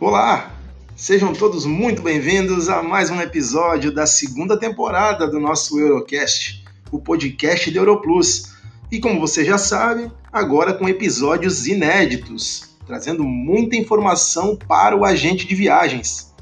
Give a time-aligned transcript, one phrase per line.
[0.00, 0.50] Olá!
[0.96, 6.98] Sejam todos muito bem-vindos a mais um episódio da segunda temporada do nosso Eurocast, o
[6.98, 8.54] podcast da Europlus.
[8.90, 15.46] E como você já sabe, agora com episódios inéditos, trazendo muita informação para o agente
[15.46, 16.34] de viagens.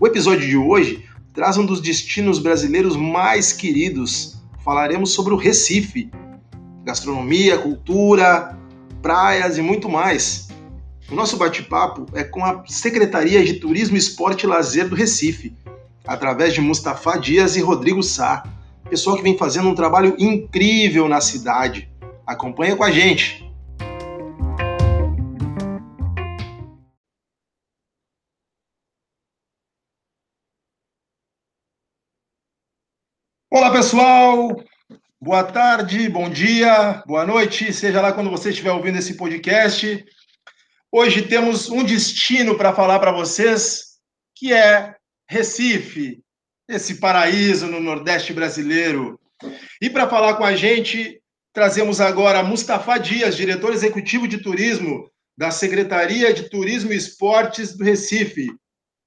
[0.00, 4.42] O episódio de hoje traz um dos destinos brasileiros mais queridos.
[4.64, 6.10] Falaremos sobre o Recife,
[6.84, 8.58] gastronomia, cultura,
[9.00, 10.47] praias e muito mais.
[11.10, 15.56] O nosso bate-papo é com a Secretaria de Turismo, Esporte e Lazer do Recife,
[16.06, 18.44] através de Mustafa Dias e Rodrigo Sá,
[18.90, 21.90] pessoal que vem fazendo um trabalho incrível na cidade.
[22.26, 23.42] Acompanha com a gente.
[33.50, 34.62] Olá, pessoal!
[35.18, 40.04] Boa tarde, bom dia, boa noite, seja lá quando você estiver ouvindo esse podcast.
[40.90, 43.98] Hoje temos um destino para falar para vocês,
[44.34, 44.96] que é
[45.28, 46.22] Recife,
[46.66, 49.20] esse paraíso no Nordeste brasileiro.
[49.82, 51.20] E para falar com a gente,
[51.52, 57.84] trazemos agora Mustafa Dias, diretor executivo de turismo da Secretaria de Turismo e Esportes do
[57.84, 58.48] Recife.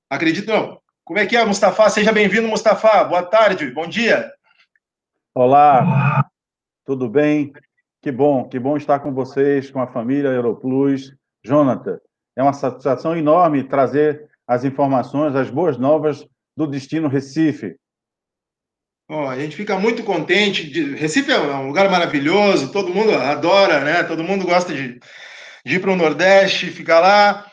[0.08, 0.80] Acredito não.
[1.04, 1.90] Como é que é, Mustafa?
[1.90, 3.04] Seja bem-vindo, Mustafa.
[3.06, 4.32] Boa tarde, bom dia.
[5.34, 6.30] Olá,
[6.86, 7.52] tudo bem?
[8.04, 11.20] Que bom, que bom estar com vocês, com a família Aeroplus.
[11.44, 12.00] Jonathan,
[12.36, 16.26] é uma satisfação enorme trazer as informações, as boas novas
[16.56, 17.76] do destino Recife.
[19.10, 20.70] Oh, a gente fica muito contente.
[20.70, 20.96] De...
[20.96, 24.04] Recife é um lugar maravilhoso, todo mundo adora, né?
[24.04, 25.00] Todo mundo gosta de,
[25.66, 27.46] de ir para o Nordeste, ficar lá.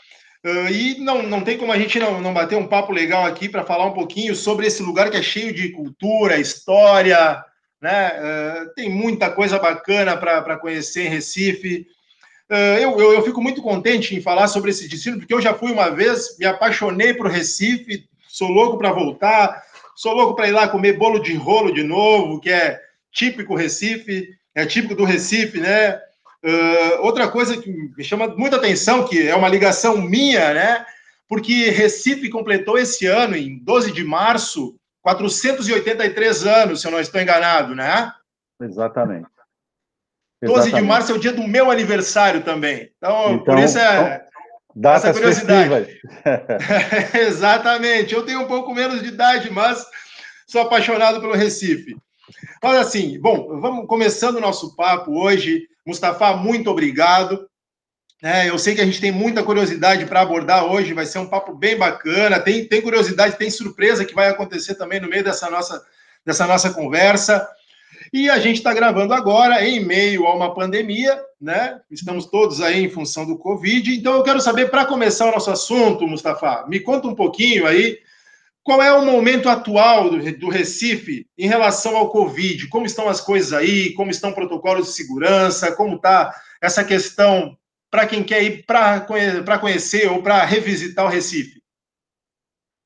[0.47, 3.49] Uh, e não, não tem como a gente não, não bater um papo legal aqui
[3.49, 7.43] para falar um pouquinho sobre esse lugar que é cheio de cultura, história,
[7.83, 8.13] né?
[8.13, 11.87] Uh, tem muita coisa bacana para conhecer em Recife.
[12.51, 15.53] Uh, eu, eu, eu, fico muito contente em falar sobre esse destino, porque eu já
[15.53, 19.63] fui uma vez, me apaixonei por Recife, sou louco para voltar,
[19.95, 22.81] sou louco para ir lá comer bolo de rolo de novo, que é
[23.13, 26.01] típico Recife, é típico do Recife, né?
[26.43, 30.87] Uh, outra coisa que me chama muita atenção, que é uma ligação minha, né?
[31.29, 37.21] Porque Recife completou esse ano, em 12 de março, 483 anos, se eu não estou
[37.21, 38.13] enganado, né?
[38.61, 39.27] Exatamente.
[40.43, 40.83] 12 Exatamente.
[40.83, 42.91] de março é o dia do meu aniversário também.
[42.97, 44.25] Então, então por isso é.
[44.77, 46.01] Então, essa curiosidade.
[47.15, 48.15] Exatamente.
[48.15, 49.85] Eu tenho um pouco menos de idade, mas
[50.47, 51.97] sou apaixonado pelo Recife.
[52.63, 55.67] Mas assim, bom, vamos começando o nosso papo hoje.
[55.85, 57.49] Mustafa, muito obrigado.
[58.23, 61.29] É, eu sei que a gente tem muita curiosidade para abordar hoje, vai ser um
[61.29, 62.41] papo bem bacana.
[62.41, 65.83] Tem, tem curiosidade, tem surpresa que vai acontecer também no meio dessa nossa,
[66.25, 67.49] dessa nossa conversa.
[68.13, 71.81] E a gente está gravando agora em meio a uma pandemia, né?
[71.91, 73.95] Estamos todos aí em função do Covid.
[73.95, 77.99] Então eu quero saber, para começar o nosso assunto, Mustafa, me conta um pouquinho aí
[78.69, 82.69] qual é o momento atual do, Recife em relação ao Covid?
[82.69, 83.95] Como estão as coisas aí?
[83.95, 85.75] Como estão protocolos de segurança?
[85.75, 87.57] Como está essa questão
[87.91, 91.63] para quem quer ir para conhecer ou para revisitar o Recife?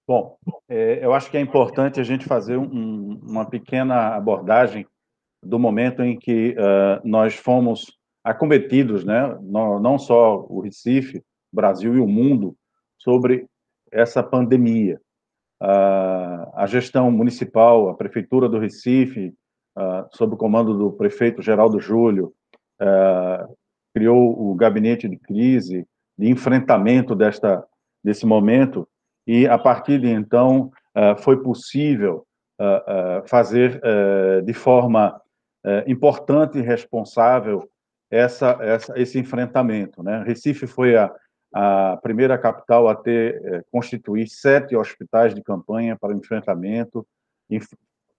[0.07, 0.37] Bom,
[0.69, 4.87] é, eu acho que é importante a gente fazer um, uma pequena abordagem
[5.43, 11.19] do momento em que uh, nós fomos acometidos, né, não, não só o Recife,
[11.53, 12.55] o Brasil e o mundo,
[12.97, 13.47] sobre
[13.91, 15.01] essa pandemia.
[15.61, 19.35] Uh, a gestão municipal, a Prefeitura do Recife,
[19.77, 22.33] uh, sob o comando do prefeito Geraldo Júlio,
[23.95, 25.87] criou o gabinete de crise,
[26.19, 27.65] de enfrentamento desta,
[28.03, 28.89] desse momento,
[29.25, 30.73] e a partir de então
[31.19, 32.27] foi possível
[33.29, 33.81] fazer
[34.45, 35.23] de forma
[35.65, 37.69] é, importante e responsável
[38.11, 40.03] essa, essa, esse enfrentamento.
[40.03, 40.23] Né?
[40.25, 41.13] Recife foi a,
[41.55, 47.07] a primeira capital a ter é, constituir sete hospitais de campanha para enfrentamento,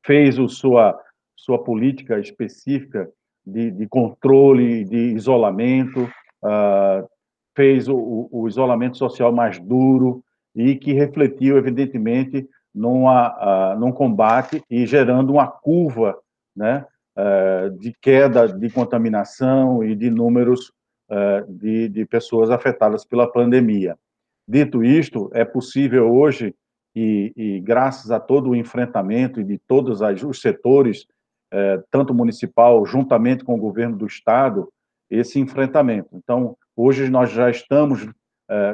[0.06, 1.00] fez o sua
[1.36, 3.09] sua política específica
[3.46, 6.04] de, de controle, de isolamento,
[6.42, 7.07] uh,
[7.56, 10.24] fez o, o, isolamento social mais duro
[10.56, 16.18] e que refletiu, evidentemente, numa, uh, num combate e gerando uma curva
[16.56, 16.86] né,
[17.80, 20.71] de queda de contaminação e de números
[21.12, 23.95] eh, de, de pessoas afetadas pela pandemia.
[24.48, 26.56] Dito isto, é possível hoje,
[26.95, 31.06] e, e graças a todo o enfrentamento e de todos os setores,
[31.51, 34.68] eh, tanto municipal, juntamente com o governo do Estado,
[35.07, 36.09] esse enfrentamento.
[36.13, 38.07] Então, hoje nós já estamos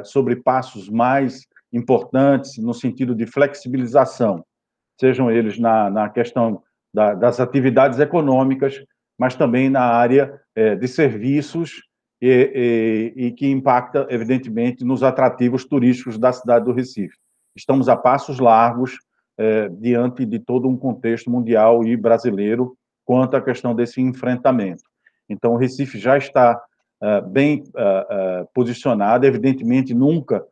[0.04, 4.44] sobre passos mais importantes no sentido de flexibilização,
[5.00, 8.82] sejam eles na, na questão da, das atividades econômicas,
[9.18, 11.82] mas também na área é, de serviços
[12.20, 17.16] e, e, e que impacta, evidentemente, nos atrativos turísticos da cidade do Recife.
[17.56, 18.98] Estamos a passos largos
[19.38, 24.82] é, diante de todo um contexto mundial e brasileiro quanto à questão desse enfrentamento.
[25.28, 26.60] Então, o Recife já está
[27.02, 30.44] uh, bem uh, uh, posicionado, evidentemente, nunca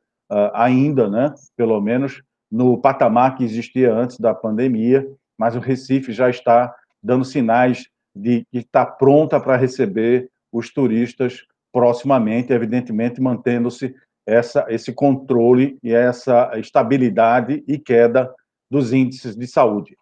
[0.52, 5.06] ainda, né, pelo menos, no patamar que existia antes da pandemia,
[5.38, 11.44] mas o Recife já está dando sinais de que está pronta para receber os turistas
[11.72, 13.94] proximamente, evidentemente mantendo-se
[14.26, 18.34] essa, esse controle e essa estabilidade e queda
[18.70, 19.96] dos índices de saúde.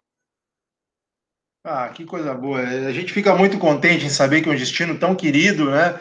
[1.63, 2.61] Ah, que coisa boa.
[2.61, 5.99] A gente fica muito contente em saber que um destino tão querido, né,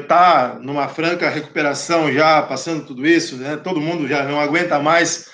[0.00, 3.56] está uh, numa franca recuperação já, passando tudo isso, né?
[3.56, 5.30] Todo mundo já não aguenta mais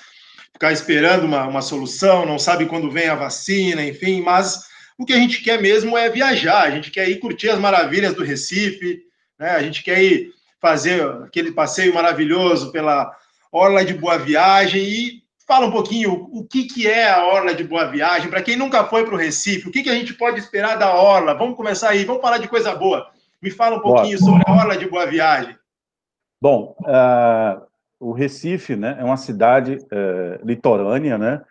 [0.59, 4.67] ficar esperando uma, uma solução, não sabe quando vem a vacina, enfim, mas
[4.97, 8.13] o que a gente quer mesmo é viajar, a gente quer ir curtir as maravilhas
[8.13, 8.99] do Recife,
[9.39, 9.51] né?
[9.51, 13.09] A gente quer ir fazer aquele passeio maravilhoso pela
[13.49, 17.63] Orla de Boa Viagem e fala um pouquinho o que, que é a Orla de
[17.63, 20.39] Boa Viagem, para quem nunca foi para o Recife, o que, que a gente pode
[20.39, 21.35] esperar da Orla?
[21.35, 23.09] Vamos começar aí, vamos falar de coisa boa.
[23.41, 25.57] Me fala um pouquinho sobre a Orla de Boa Viagem.
[26.41, 27.68] Bom, uh,
[27.99, 31.43] o Recife né, é uma cidade uh, litorânea, né,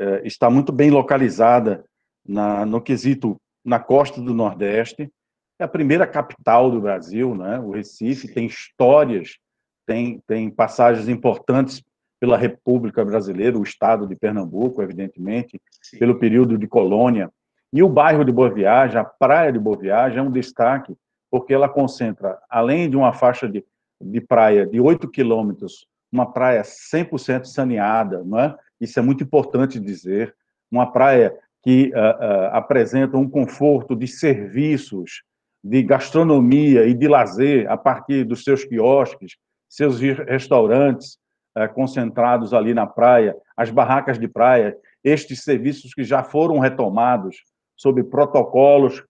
[0.00, 1.84] uh, está muito bem localizada
[2.26, 5.10] na, no quesito na costa do Nordeste,
[5.58, 7.58] é a primeira capital do Brasil, né?
[7.58, 9.38] O Recife tem histórias,
[9.84, 11.82] tem, tem passagens importantes
[12.20, 15.98] pela República Brasileira, o estado de Pernambuco, evidentemente, Sim.
[15.98, 17.28] pelo período de colônia.
[17.72, 20.96] E o bairro de Boa Viagem, a praia de Boa Viagem, é um destaque,
[21.28, 23.64] porque ela concentra, além de uma faixa de,
[24.00, 28.56] de praia de 8 quilômetros, uma praia 100% saneada, não é?
[28.80, 30.34] isso é muito importante dizer,
[30.70, 35.22] uma praia que uh, uh, apresenta um conforto de serviços
[35.62, 39.36] de gastronomia e de lazer a partir dos seus quiosques,
[39.68, 41.18] seus restaurantes
[41.54, 47.38] é, concentrados ali na praia, as barracas de praia, estes serviços que já foram retomados
[47.76, 49.04] sob protocolos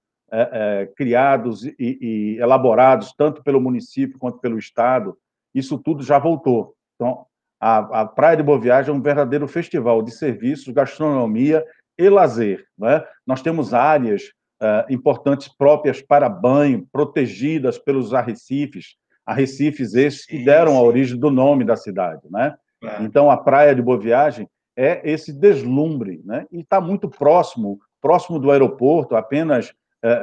[0.96, 5.16] criados e, e, elaborados tanto pelo município quanto pelo Estado,
[5.54, 6.74] isso tudo já voltou.
[6.98, 7.24] Então,
[7.60, 11.64] a, a Praia de Boa Viagem é um verdadeiro festival de serviços, gastronomia
[11.96, 12.66] e lazer.
[12.76, 13.04] Né?
[13.24, 14.24] Nós temos áreas
[14.60, 21.30] uh, importantes próprias para banho, protegidas pelos arrecifes, arrecifes esses que deram a origem do
[21.30, 22.56] nome da cidade, né?
[23.00, 26.46] Então, a praia de Boa Viagem é esse deslumbre, né?
[26.50, 29.74] E está muito próximo, próximo do aeroporto, apenas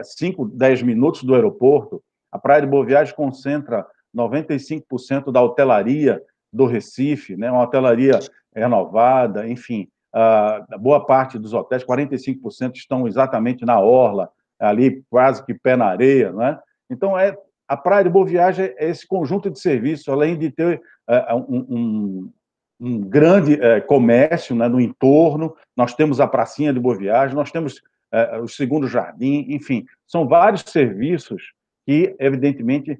[0.03, 2.01] 5, uh, 10 minutos do aeroporto.
[2.31, 3.85] A praia de Boa Viagem concentra
[4.15, 6.21] 95% da hotelaria
[6.55, 7.51] do Recife, né?
[7.51, 8.19] Uma hotelaria
[8.55, 15.53] renovada, enfim, a boa parte dos hotéis, 45% estão exatamente na orla, ali quase que
[15.53, 16.57] pé na areia, né?
[16.89, 17.37] Então, é,
[17.67, 21.65] a Praia de Boa Viagem é esse conjunto de serviços, além de ter é, um,
[21.69, 22.31] um,
[22.79, 27.51] um, grande é, comércio né, no entorno, nós temos a Pracinha de Boa Viagem, nós
[27.51, 27.81] temos
[28.13, 31.53] é, o Segundo Jardim, enfim, são vários serviços
[31.85, 32.97] que, evidentemente,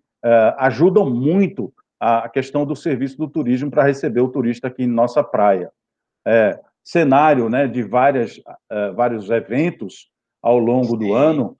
[0.57, 5.23] ajudam muito a questão do serviço do turismo para receber o turista aqui em nossa
[5.23, 5.71] praia.
[6.27, 10.09] É, cenário né, de várias, uh, vários eventos
[10.41, 11.57] ao longo do ano.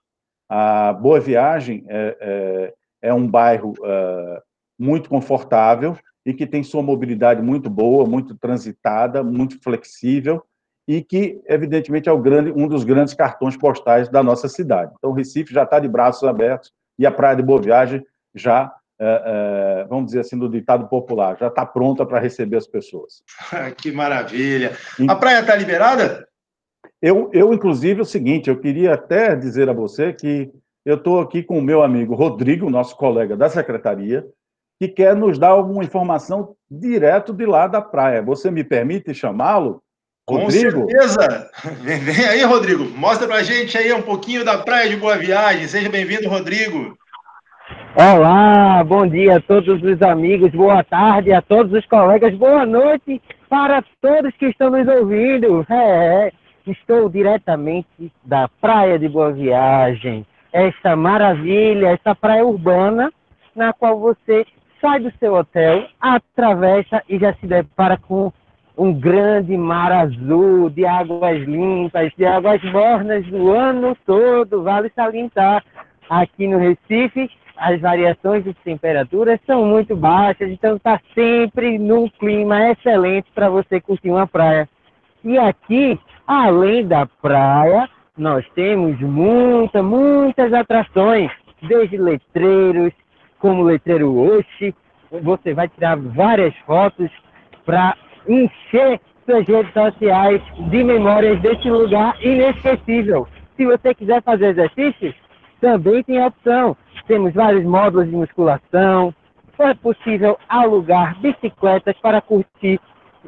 [0.48, 2.74] A Boa Viagem é, é,
[3.08, 4.40] é um bairro uh,
[4.78, 10.44] muito confortável e que tem sua mobilidade muito boa, muito transitada, muito flexível
[10.88, 14.92] e que, evidentemente, é o grande, um dos grandes cartões postais da nossa cidade.
[14.96, 19.82] Então, Recife já está de braços abertos e a Praia de Boa Viagem já é,
[19.82, 23.22] é, vamos dizer assim, do ditado popular, já está pronta para receber as pessoas.
[23.76, 24.72] que maravilha!
[25.08, 26.26] A praia está liberada?
[27.00, 30.50] Eu, eu, inclusive, é o seguinte, eu queria até dizer a você que
[30.84, 34.26] eu estou aqui com o meu amigo Rodrigo, nosso colega da secretaria,
[34.80, 38.22] que quer nos dar alguma informação direto de lá da praia.
[38.22, 39.82] Você me permite chamá-lo?
[40.28, 40.82] Rodrigo?
[40.82, 41.50] Com certeza!
[41.82, 42.84] Vem, aí, Rodrigo.
[42.84, 45.68] Mostra para a gente aí um pouquinho da praia de Boa Viagem.
[45.68, 46.96] Seja bem-vindo, Rodrigo.
[47.98, 53.22] Olá, bom dia a todos os amigos, boa tarde a todos os colegas, boa noite
[53.48, 55.64] para todos que estão nos ouvindo.
[55.70, 56.30] É,
[56.66, 63.10] estou diretamente da Praia de Boa Viagem, esta maravilha, esta praia urbana,
[63.54, 64.44] na qual você
[64.78, 68.30] sai do seu hotel, atravessa e já se depara com
[68.76, 74.62] um grande mar azul de águas limpas, de águas mornas do ano todo.
[74.62, 75.64] Vale salientar
[76.10, 82.70] aqui no Recife as variações de temperaturas são muito baixas, então está sempre num clima
[82.70, 84.68] excelente para você curtir uma praia.
[85.24, 91.30] E aqui, além da praia, nós temos muitas, muitas atrações,
[91.62, 92.92] desde letreiros,
[93.38, 94.74] como letreiro Oxi.
[95.22, 97.10] Você vai tirar várias fotos
[97.64, 97.96] para
[98.28, 103.26] encher suas redes sociais de memórias desse lugar inesquecível.
[103.56, 105.14] Se você quiser fazer exercícios,
[105.60, 106.76] também tem a opção.
[107.06, 109.14] Temos vários módulos de musculação.
[109.58, 112.78] É possível alugar bicicletas para curtir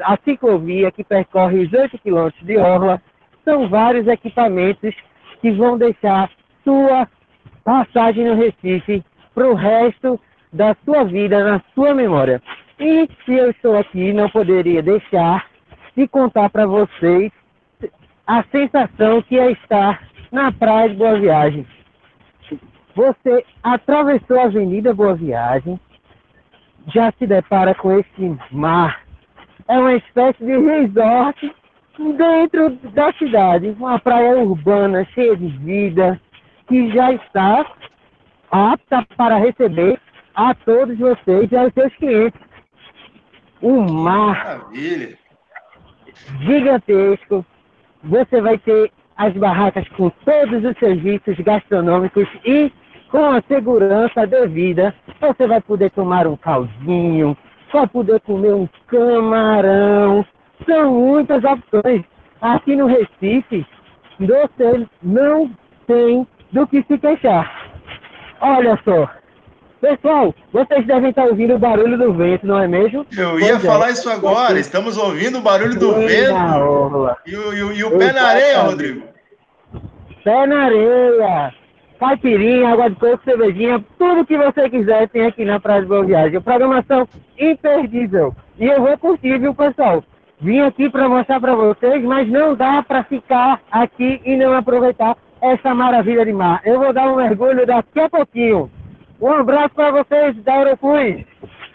[0.02, 3.00] a ciclovia que percorre os 8 quilômetros de orla.
[3.44, 4.94] São vários equipamentos
[5.40, 6.30] que vão deixar
[6.64, 7.08] sua
[7.64, 9.02] passagem no Recife
[9.34, 10.20] para o resto
[10.52, 12.42] da sua vida, na sua memória.
[12.78, 15.46] E se eu estou aqui, não poderia deixar
[15.96, 17.32] de contar para vocês
[18.26, 21.66] a sensação que é estar na praia de Boa Viagem.
[22.98, 25.78] Você atravessou a Avenida Boa Viagem,
[26.92, 29.02] já se depara com esse mar.
[29.68, 31.54] É uma espécie de resort
[31.96, 36.20] dentro da cidade, uma praia urbana cheia de vida,
[36.66, 37.64] que já está
[38.50, 40.00] apta para receber
[40.34, 42.40] a todos vocês e aos seus clientes.
[43.62, 45.16] Um mar Maravilha.
[46.40, 47.46] gigantesco.
[48.02, 52.72] Você vai ter as barracas com todos os serviços gastronômicos e
[53.10, 54.94] com a segurança devida.
[55.20, 57.36] Você vai poder tomar um caldinho,
[57.72, 60.24] vai poder comer um camarão.
[60.66, 62.04] São muitas opções.
[62.40, 63.66] Aqui no Recife,
[64.20, 65.50] você não
[65.86, 67.70] tem do que se queixar.
[68.40, 69.08] Olha só.
[69.80, 73.06] Pessoal, vocês devem estar ouvindo o barulho do vento, não é mesmo?
[73.16, 73.66] Eu ia pois é.
[73.68, 74.58] falar isso agora.
[74.58, 77.16] Estamos ouvindo o barulho do vento.
[77.26, 79.06] E o, e o, e o pé na areia, Rodrigo.
[80.24, 81.54] Pé na areia.
[81.98, 86.04] Caipirinha, água de coco, cervejinha, tudo que você quiser tem aqui na Praia de Boa
[86.04, 86.40] Viagem.
[86.40, 88.34] Programação imperdível.
[88.58, 90.04] E eu vou curtir, viu, pessoal?
[90.40, 95.16] Vim aqui para mostrar para vocês, mas não dá para ficar aqui e não aproveitar
[95.42, 96.60] essa maravilha de mar.
[96.64, 98.70] Eu vou dar um mergulho daqui a pouquinho.
[99.20, 101.24] Um abraço para vocês da Aeroflux.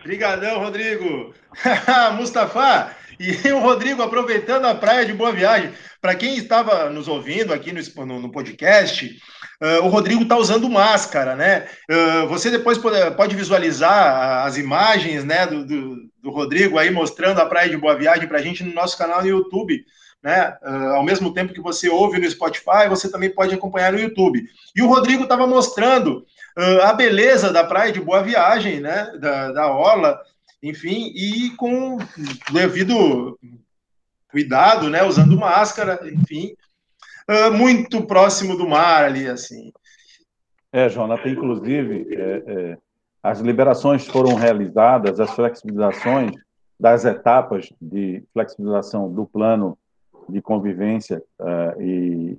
[0.01, 1.33] Obrigadão, Rodrigo.
[2.17, 5.71] Mustafa, e o Rodrigo aproveitando a praia de Boa Viagem.
[6.01, 9.21] Para quem estava nos ouvindo aqui no, no, no podcast,
[9.61, 11.67] uh, o Rodrigo está usando máscara, né?
[11.89, 17.39] Uh, você depois pode, pode, visualizar as imagens né, do, do, do Rodrigo aí mostrando
[17.39, 19.85] a praia de Boa Viagem para a gente no nosso canal no YouTube
[20.23, 20.55] né?
[20.63, 24.47] Uh, ao mesmo tempo que você ouve no Spotify, você também pode acompanhar no YouTube.
[24.73, 26.25] E o Rodrigo estava mostrando
[26.83, 29.11] a beleza da praia de Boa Viagem, né?
[29.19, 30.17] Da, da Orla,
[30.61, 31.97] enfim, e com
[32.51, 33.37] devido
[34.29, 35.03] cuidado, né?
[35.03, 36.55] Usando máscara, enfim,
[37.29, 39.71] uh, muito próximo do mar ali, assim.
[40.71, 42.77] É, Jonathan, inclusive, é, é,
[43.21, 46.33] as liberações foram realizadas, as flexibilizações
[46.79, 49.77] das etapas de flexibilização do plano
[50.27, 52.37] de convivência uh, e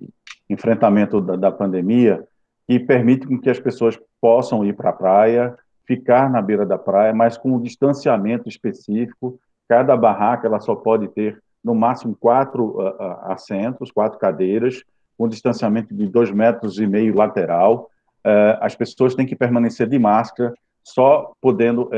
[0.48, 2.26] enfrentamento da, da, pandemia
[2.66, 7.14] que permite que as pessoas possam ir para a praia, ficar na beira da praia,
[7.14, 9.38] mas com um distanciamento específico.
[9.68, 14.82] Cada barraca ela só pode ter no máximo quatro uh, assentos, quatro cadeiras,
[15.16, 17.88] com distanciamento de dois metros e meio lateral.
[18.24, 20.52] Uh, as pessoas têm que permanecer de máscara,
[20.82, 21.88] só podendo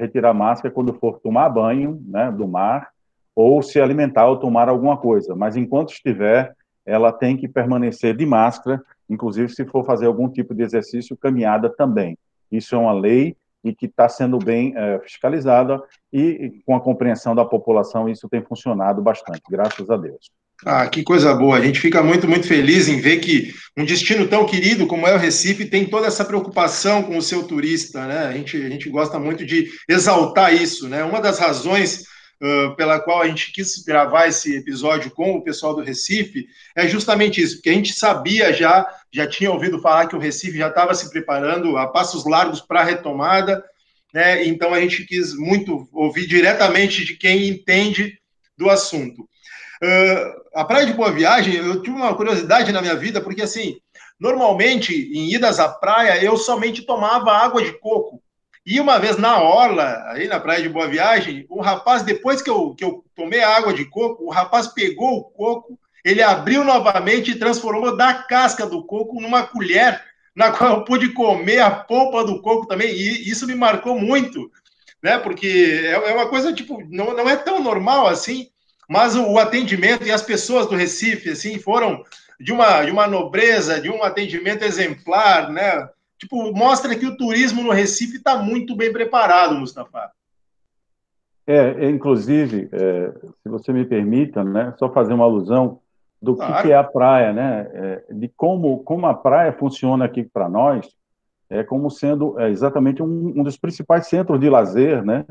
[0.00, 2.88] retirar a máscara quando for tomar banho, né, do mar
[3.34, 5.36] ou se alimentar ou tomar alguma coisa.
[5.36, 10.54] Mas enquanto estiver, ela tem que permanecer de máscara, inclusive se for fazer algum tipo
[10.54, 12.16] de exercício, caminhada também.
[12.50, 15.82] Isso é uma lei e que está sendo bem é, fiscalizada
[16.12, 20.30] e com a compreensão da população isso tem funcionado bastante, graças a Deus.
[20.64, 21.58] Ah, que coisa boa.
[21.58, 25.14] A gente fica muito, muito feliz em ver que um destino tão querido como é
[25.14, 28.26] o Recife tem toda essa preocupação com o seu turista, né?
[28.26, 31.04] A gente, a gente gosta muito de exaltar isso, né?
[31.04, 32.04] Uma das razões
[32.42, 36.86] uh, pela qual a gente quis gravar esse episódio com o pessoal do Recife é
[36.86, 40.68] justamente isso, porque a gente sabia já, já tinha ouvido falar que o Recife já
[40.68, 43.64] estava se preparando a passos largos para a retomada,
[44.12, 44.46] né?
[44.46, 48.18] Então a gente quis muito ouvir diretamente de quem entende
[48.56, 49.22] do assunto.
[49.82, 53.76] Uh, a Praia de Boa Viagem, eu tive uma curiosidade na minha vida, porque assim,
[54.18, 58.22] normalmente em idas à praia eu somente tomava água de coco.
[58.66, 62.50] E uma vez na orla, aí na praia de Boa Viagem, o rapaz, depois que
[62.50, 67.30] eu, que eu tomei água de coco, o rapaz pegou o coco, ele abriu novamente
[67.30, 70.02] e transformou da casca do coco numa colher,
[70.34, 74.50] na qual eu pude comer a polpa do coco também, e isso me marcou muito,
[75.00, 75.16] né?
[75.16, 78.48] Porque é, é uma coisa, tipo, não, não é tão normal assim,
[78.88, 82.02] mas o, o atendimento e as pessoas do Recife, assim, foram
[82.40, 85.88] de uma, de uma nobreza, de um atendimento exemplar, né?
[86.18, 90.10] Tipo, mostra que o turismo no Recife está muito bem preparado, Mustafa.
[91.46, 95.80] É, é inclusive, é, se você me permita, né, só fazer uma alusão
[96.20, 96.62] do claro.
[96.62, 100.88] que, é a praia, né, é, de como, como a praia funciona aqui para nós.
[101.48, 105.24] é como sendo é, exatamente um, um, dos principais centros de lazer né,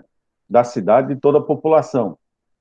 [0.50, 2.18] da cidade e toda a população.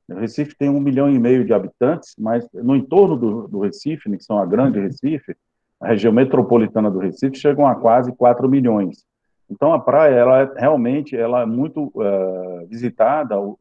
[0.08, 4.08] O Recife tem um milhão e meio de habitantes, mas no entorno do, do Recife,
[4.08, 5.36] né, que são a grande Recife,
[5.80, 9.04] a região metropolitana do Recife, chegam a quase 4 milhões.
[9.50, 13.54] Então, a praia, ela é, realmente, ela é muito uh, visitada uh,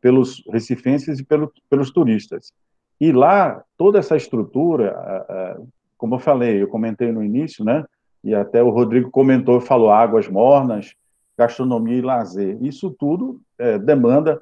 [0.00, 2.52] pelos recifenses e pelo, pelos turistas.
[3.00, 4.96] E lá, toda essa estrutura,
[5.58, 5.68] uh,
[5.98, 7.84] como eu falei, eu comentei no início, né,
[8.24, 10.94] e até o Rodrigo comentou, falou águas mornas,
[11.36, 12.56] gastronomia e lazer.
[12.62, 13.40] Isso tudo
[13.84, 14.40] demanda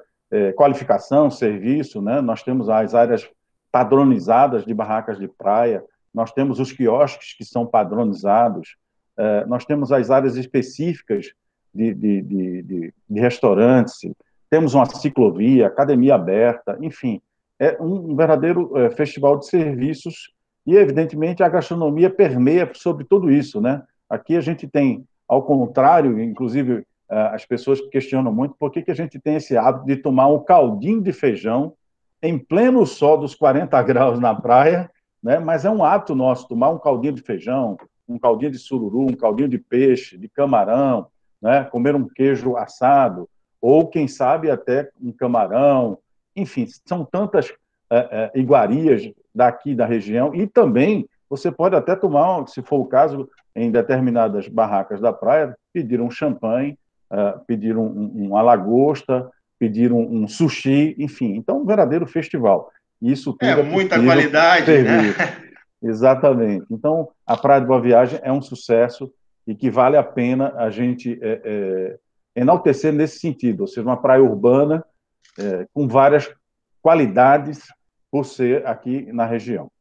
[0.55, 2.21] qualificação, serviço, né?
[2.21, 3.27] Nós temos as áreas
[3.71, 8.75] padronizadas de barracas de praia, nós temos os quiosques que são padronizados,
[9.17, 11.31] é, nós temos as áreas específicas
[11.73, 13.99] de, de, de, de, restaurantes,
[14.49, 17.21] temos uma ciclovia, academia aberta, enfim,
[17.59, 20.33] é um, verdadeiro é, festival de serviços
[20.65, 23.83] e, evidentemente, a gastronomia permeia sobre tudo isso, né?
[24.09, 28.91] Aqui a gente tem, ao contrário, inclusive é, as pessoas questionam muito por que, que
[28.91, 31.73] a gente tem esse hábito de tomar um caldinho de feijão
[32.21, 34.89] em pleno sol dos 40 graus na praia,
[35.21, 35.39] né?
[35.39, 39.15] mas é um hábito nosso tomar um caldinho de feijão, um caldinho de sururu, um
[39.15, 41.07] caldinho de peixe, de camarão,
[41.41, 41.63] né?
[41.65, 43.29] comer um queijo assado,
[43.61, 45.97] ou, quem sabe, até um camarão.
[46.35, 47.53] Enfim, são tantas
[47.89, 52.85] é, é, iguarias daqui da região, e também você pode até tomar, se for o
[52.85, 56.77] caso, em determinadas barracas da praia, pedir um champanhe,
[57.11, 61.35] uh, pedir um, um, uma lagosta, pedir um, um, sushi, enfim.
[61.35, 62.69] Então, um verdadeiro festival.
[63.01, 65.13] Isso tudo é, é muita qualidade, né?
[65.81, 66.65] Exatamente.
[66.69, 69.11] Então, a Praia de Boa Viagem é um sucesso
[69.47, 71.99] e que vale a pena a gente é, é,
[72.35, 74.85] enaltecer nesse sentido, ou seja, uma praia urbana
[75.39, 76.29] é, com várias
[76.81, 77.67] qualidades
[78.11, 79.71] por ser aqui na região.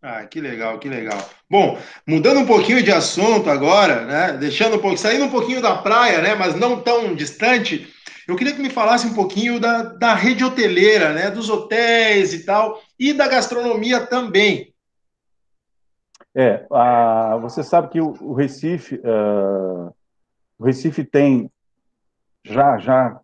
[0.00, 1.18] Ah, que legal, que legal.
[1.50, 4.32] Bom, mudando um pouquinho de assunto agora, né?
[4.38, 6.36] Deixando um pouco, saindo um pouquinho da praia, né?
[6.36, 7.92] Mas não tão distante.
[8.28, 11.30] Eu queria que me falasse um pouquinho da, da rede hoteleira, né?
[11.30, 14.74] Dos hotéis e tal, e da gastronomia também.
[16.34, 19.90] É, a, você sabe que o, o Recife, uh,
[20.58, 21.50] o Recife tem
[22.44, 23.18] já já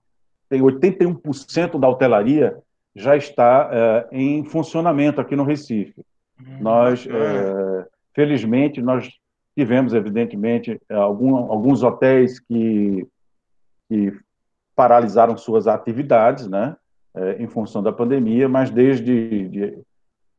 [0.49, 2.57] tem 81% da hotelaria
[2.97, 6.01] já está é, em funcionamento aqui no Recife.
[6.41, 9.11] Hum, nós, é, felizmente, nós
[9.57, 13.07] tivemos, evidentemente, algum, alguns hotéis que,
[13.89, 14.13] que
[14.75, 16.77] paralisaram suas atividades, né,
[17.15, 19.79] é, em função da pandemia, mas desde de,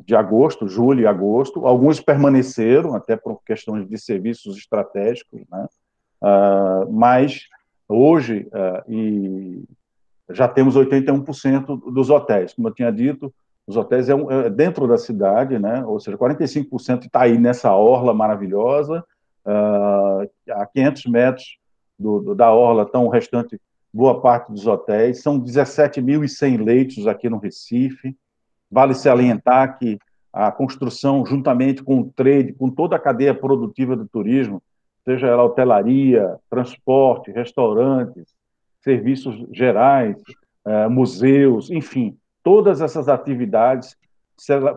[0.03, 5.67] de agosto, julho e agosto, alguns permaneceram, até por questões de serviços estratégicos, né,
[6.21, 7.47] uh, mas
[7.87, 9.63] hoje, uh, e
[10.29, 12.53] já temos 81% dos hotéis.
[12.53, 13.33] Como eu tinha dito,
[13.67, 15.83] os hotéis é, um, é dentro da cidade, né?
[15.85, 19.03] ou seja, 45% está aí nessa orla maravilhosa,
[19.45, 21.57] uh, a 500 metros
[21.97, 23.59] do, do, da orla estão o restante,
[23.95, 28.13] boa parte dos hotéis, são 17.100 leitos aqui no Recife,
[28.69, 29.97] vale salientar que
[30.33, 34.61] a construção, juntamente com o trade, com toda a cadeia produtiva do turismo,
[35.05, 38.35] seja ela hotelaria, transporte, restaurantes,
[38.81, 40.17] serviços gerais,
[40.65, 43.95] uh, museus, enfim, todas essas atividades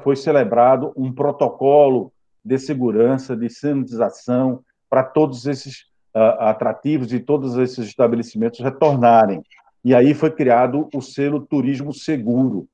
[0.04, 2.12] foi celebrado um protocolo
[2.44, 9.42] de segurança, de sanitização para todos esses atrativos e todos esses estabelecimentos retornarem.
[9.84, 12.66] E aí foi criado o selo Turismo Seguro.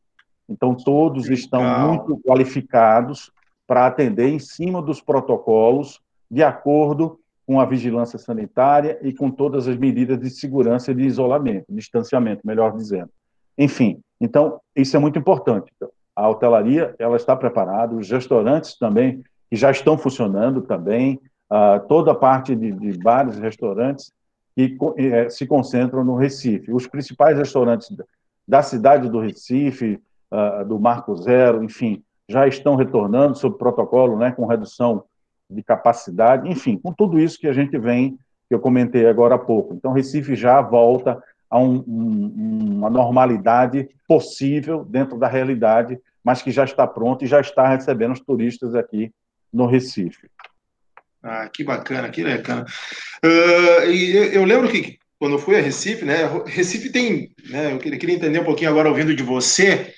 [0.49, 1.39] Então, todos Legal.
[1.39, 3.31] estão muito qualificados
[3.67, 9.69] para atender em cima dos protocolos, de acordo com a vigilância sanitária e com todas
[9.69, 13.11] as medidas de segurança e de isolamento, distanciamento, melhor dizendo.
[13.57, 15.71] Enfim, então, isso é muito importante.
[16.17, 22.13] A hotelaria, ela está preparada, os restaurantes também, que já estão funcionando também, uh, toda
[22.13, 24.13] a parte de, de bares e restaurantes
[24.55, 26.73] que uh, se concentram no Recife.
[26.73, 27.89] Os principais restaurantes
[28.47, 34.31] da cidade do Recife, uh, do Marco Zero, enfim, já estão retornando sob protocolo, né,
[34.33, 35.05] com redução
[35.49, 39.39] de capacidade, enfim, com tudo isso que a gente vem, que eu comentei agora há
[39.39, 39.75] pouco.
[39.75, 46.51] Então, Recife já volta a um, um, uma normalidade possível dentro da realidade, mas que
[46.51, 49.13] já está pronto e já está recebendo os turistas aqui
[49.53, 50.29] no Recife.
[51.25, 52.67] Ah, que bacana, que bacana.
[53.25, 56.29] Uh, e eu lembro que quando eu fui a Recife, né?
[56.45, 57.73] Recife tem, né?
[57.73, 59.95] Eu queria entender um pouquinho agora ouvindo de você,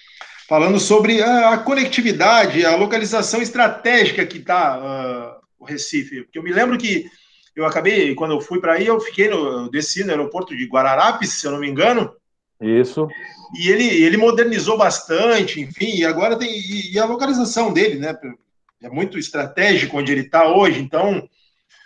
[0.48, 6.22] falando sobre a, a conectividade, a localização estratégica que está uh, o Recife.
[6.22, 7.06] Porque eu me lembro que
[7.56, 11.32] eu acabei, quando eu fui para aí, eu fiquei no, desci no aeroporto de Guararapes,
[11.32, 12.12] se eu não me engano.
[12.60, 13.08] Isso.
[13.58, 16.50] E ele, ele modernizou bastante, enfim, e agora tem.
[16.92, 18.14] E a localização dele, né?
[18.82, 21.28] É muito estratégico onde ele está hoje, então.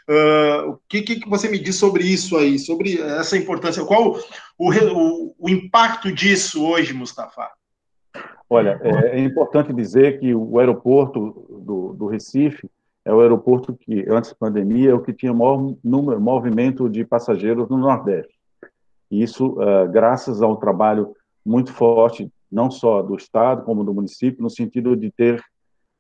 [0.08, 3.84] Uh, o que, que você me diz sobre isso aí, sobre essa importância?
[3.84, 4.16] Qual
[4.58, 7.48] o, o, o impacto disso hoje, Mustafa?
[8.48, 12.68] Olha, é, é, importante dizer que o aeroporto do, do, Recife
[13.04, 17.04] é o aeroporto que, antes da pandemia, é o que tinha maior número, movimento de
[17.04, 18.34] passageiros no Nordeste.
[19.08, 21.14] Isso, uh, graças ao trabalho
[21.46, 25.40] muito forte, não só do Estado, como do município, no sentido de ter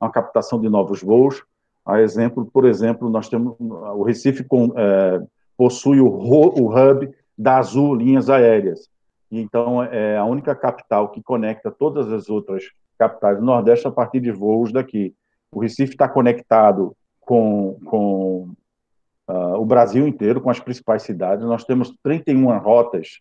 [0.00, 1.42] uma captação de novos voos,
[1.84, 5.20] a exemplo, por exemplo, nós temos o Recife com, é,
[5.56, 8.88] possui o, o hub da Azul Linhas Aéreas.
[9.30, 12.64] Então, é a única capital que conecta todas as outras
[12.98, 15.14] capitais do Nordeste a partir de voos daqui.
[15.52, 18.52] O Recife está conectado com, com
[19.28, 21.44] uh, o Brasil inteiro, com as principais cidades.
[21.44, 23.20] Nós temos 31 rotas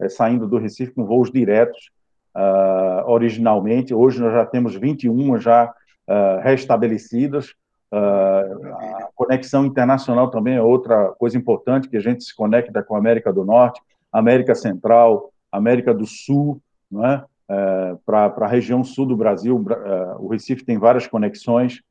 [0.00, 1.90] é, saindo do Recife com voos diretos
[2.34, 3.94] uh, originalmente.
[3.94, 5.72] Hoje nós já temos 21 já
[6.10, 7.54] uh, restabelecidas.
[7.92, 12.94] Uh, a conexão internacional também é outra coisa importante, que a gente se conecta com
[12.94, 13.80] a América do Norte,
[14.12, 17.24] América Central, América do Sul, não é?
[17.48, 21.82] Uh, para a região sul do Brasil, uh, o Recife tem várias conexões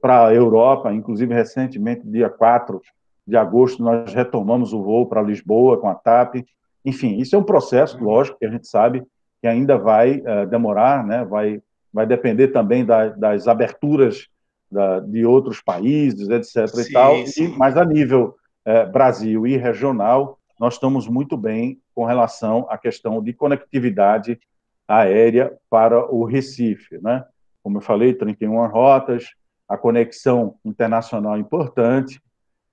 [0.00, 2.80] para a Europa, inclusive recentemente, dia 4
[3.26, 6.36] de agosto, nós retomamos o voo para Lisboa com a TAP.
[6.82, 9.04] Enfim, isso é um processo, lógico, que a gente sabe
[9.42, 11.22] que ainda vai demorar, né?
[11.22, 11.60] vai,
[11.92, 14.28] vai depender também da, das aberturas
[14.70, 16.68] da, de outros países, etc.
[16.68, 17.44] Sim, e tal, sim.
[17.44, 22.76] E, mas a nível é, Brasil e regional, nós estamos muito bem com relação à
[22.76, 24.38] questão de conectividade
[24.86, 27.24] aérea para o Recife, né?
[27.62, 29.30] Como eu falei, 31 rotas,
[29.68, 32.20] a conexão internacional é importante.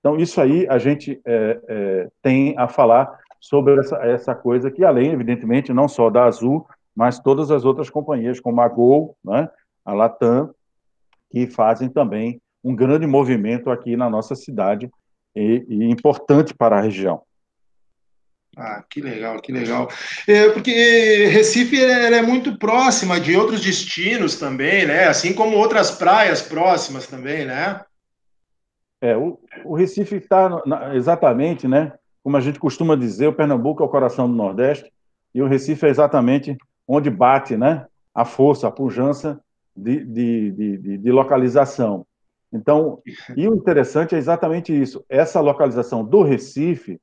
[0.00, 4.84] Então, isso aí a gente é, é, tem a falar sobre essa, essa coisa que,
[4.84, 6.66] além, evidentemente, não só da Azul,
[6.96, 9.48] mas todas as outras companhias, como a Gol, né,
[9.84, 10.54] a Latam,
[11.30, 14.90] que fazem também um grande movimento aqui na nossa cidade
[15.34, 17.22] e, e importante para a região.
[18.56, 19.86] Ah, que legal, que legal.
[20.26, 25.04] É, porque Recife é muito próxima de outros destinos também, né?
[25.04, 27.84] Assim como outras praias próximas também, né?
[29.02, 30.62] É, o, o Recife está
[30.94, 31.92] exatamente, né?
[32.24, 34.90] Como a gente costuma dizer, o Pernambuco é o coração do Nordeste
[35.34, 37.86] e o Recife é exatamente onde bate, né?
[38.14, 39.40] A força, a pujança
[39.76, 42.06] de, de, de, de, localização.
[42.52, 43.02] Então,
[43.36, 45.04] e o interessante é exatamente isso.
[45.08, 47.00] Essa localização do Recife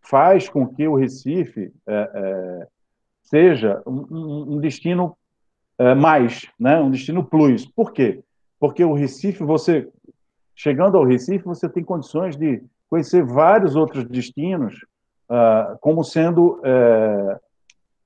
[0.00, 2.66] faz com que o Recife é, é,
[3.22, 5.16] seja um, um destino
[5.78, 6.80] é, mais, né?
[6.80, 7.66] um destino plus.
[7.66, 8.22] Por quê?
[8.60, 9.88] Porque o Recife, você
[10.54, 14.74] chegando ao Recife, você tem condições de conhecer vários outros destinos,
[15.28, 17.40] uh, como sendo uh,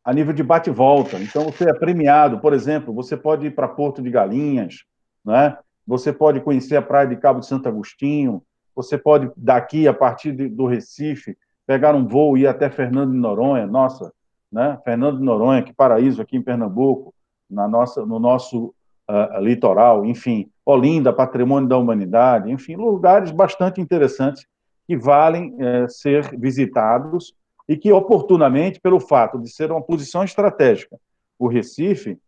[0.06, 1.18] a nível de bate-volta.
[1.18, 4.84] Então, você é premiado, por exemplo, você pode ir para Porto de Galinhas,
[5.24, 5.58] né?
[5.84, 8.40] você pode conhecer a praia de Cabo de Santo Agostinho,
[8.72, 13.10] você pode, daqui, a partir de, do Recife, pegar um voo e ir até Fernando
[13.10, 14.12] de Noronha, nossa,
[14.52, 14.78] né?
[14.84, 17.12] Fernando de Noronha, que paraíso aqui em Pernambuco,
[17.50, 18.72] na nossa, no nosso
[19.10, 24.46] uh, litoral, enfim, Olinda, Patrimônio da Humanidade, enfim, lugares bastante interessantes
[24.86, 27.34] que valem uh, ser visitados
[27.68, 30.98] e que, oportunamente, pelo fato de ser uma posição estratégica,
[31.38, 32.18] o Recife,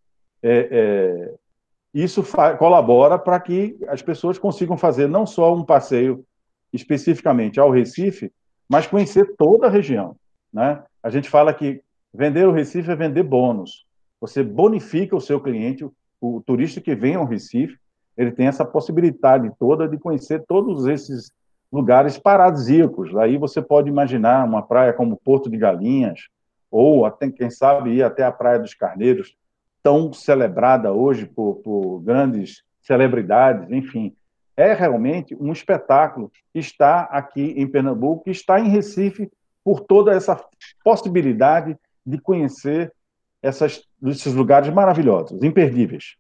[0.43, 1.35] é, é,
[1.95, 2.23] isso
[2.59, 6.25] colabora para que as pessoas consigam fazer não só um passeio
[6.73, 8.33] especificamente ao Recife,
[8.69, 10.17] mas conhecer toda a região.
[10.53, 10.83] Né?
[11.03, 11.81] A gente fala que
[12.13, 13.87] vender o Recife é vender bônus.
[14.21, 17.79] Você bonifica o seu cliente, o, o turista que vem ao Recife,
[18.17, 21.31] ele tem essa possibilidade toda de conhecer todos esses
[21.73, 23.15] lugares paradisíacos.
[23.17, 26.29] Aí você pode imaginar uma praia como Porto de Galinhas,
[26.71, 29.37] ou até, quem sabe, ir até a Praia dos Carneiros,
[29.83, 34.15] tão celebrada hoje por, por grandes celebridades, enfim.
[34.57, 39.31] É realmente um espetáculo está aqui em Pernambuco, está em Recife,
[39.63, 40.43] por toda essa
[40.83, 42.93] possibilidade de conhecer
[43.43, 46.17] essas, esses lugares maravilhosos, imperdíveis.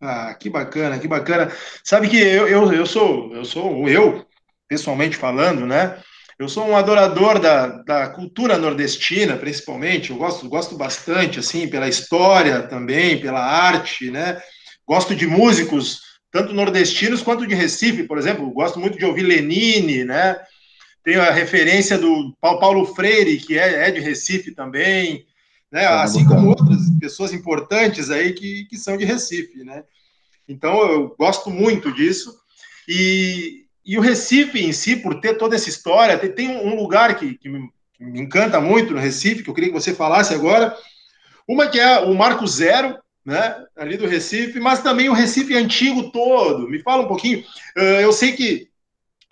[0.00, 1.52] Ah, que bacana, que bacana.
[1.84, 4.24] Sabe que eu, eu, eu sou, eu sou, eu,
[4.66, 5.98] pessoalmente falando, né?
[6.38, 10.10] Eu sou um adorador da, da cultura nordestina, principalmente.
[10.10, 14.40] Eu gosto, gosto bastante, assim, pela história também, pela arte, né?
[14.88, 18.50] Gosto de músicos, tanto nordestinos quanto de Recife, por exemplo.
[18.52, 20.36] Gosto muito de ouvir Lenine, né?
[21.04, 25.26] Tenho a referência do Paulo Freire, que é, é de Recife também
[25.70, 25.86] né?
[25.86, 26.69] Assim como outras
[27.00, 29.82] pessoas importantes aí que, que são de Recife, né?
[30.48, 32.38] Então eu gosto muito disso.
[32.86, 37.16] E, e o Recife em si, por ter toda essa história, tem, tem um lugar
[37.18, 40.34] que, que, me, que, me, encanta muito no Recife, que eu queria que você falasse
[40.34, 40.76] agora.
[41.48, 43.64] Uma que é o Marco Zero, né?
[43.76, 46.68] Ali do Recife, mas também o Recife antigo todo.
[46.68, 47.44] Me fala um pouquinho.
[47.76, 48.70] Eu sei que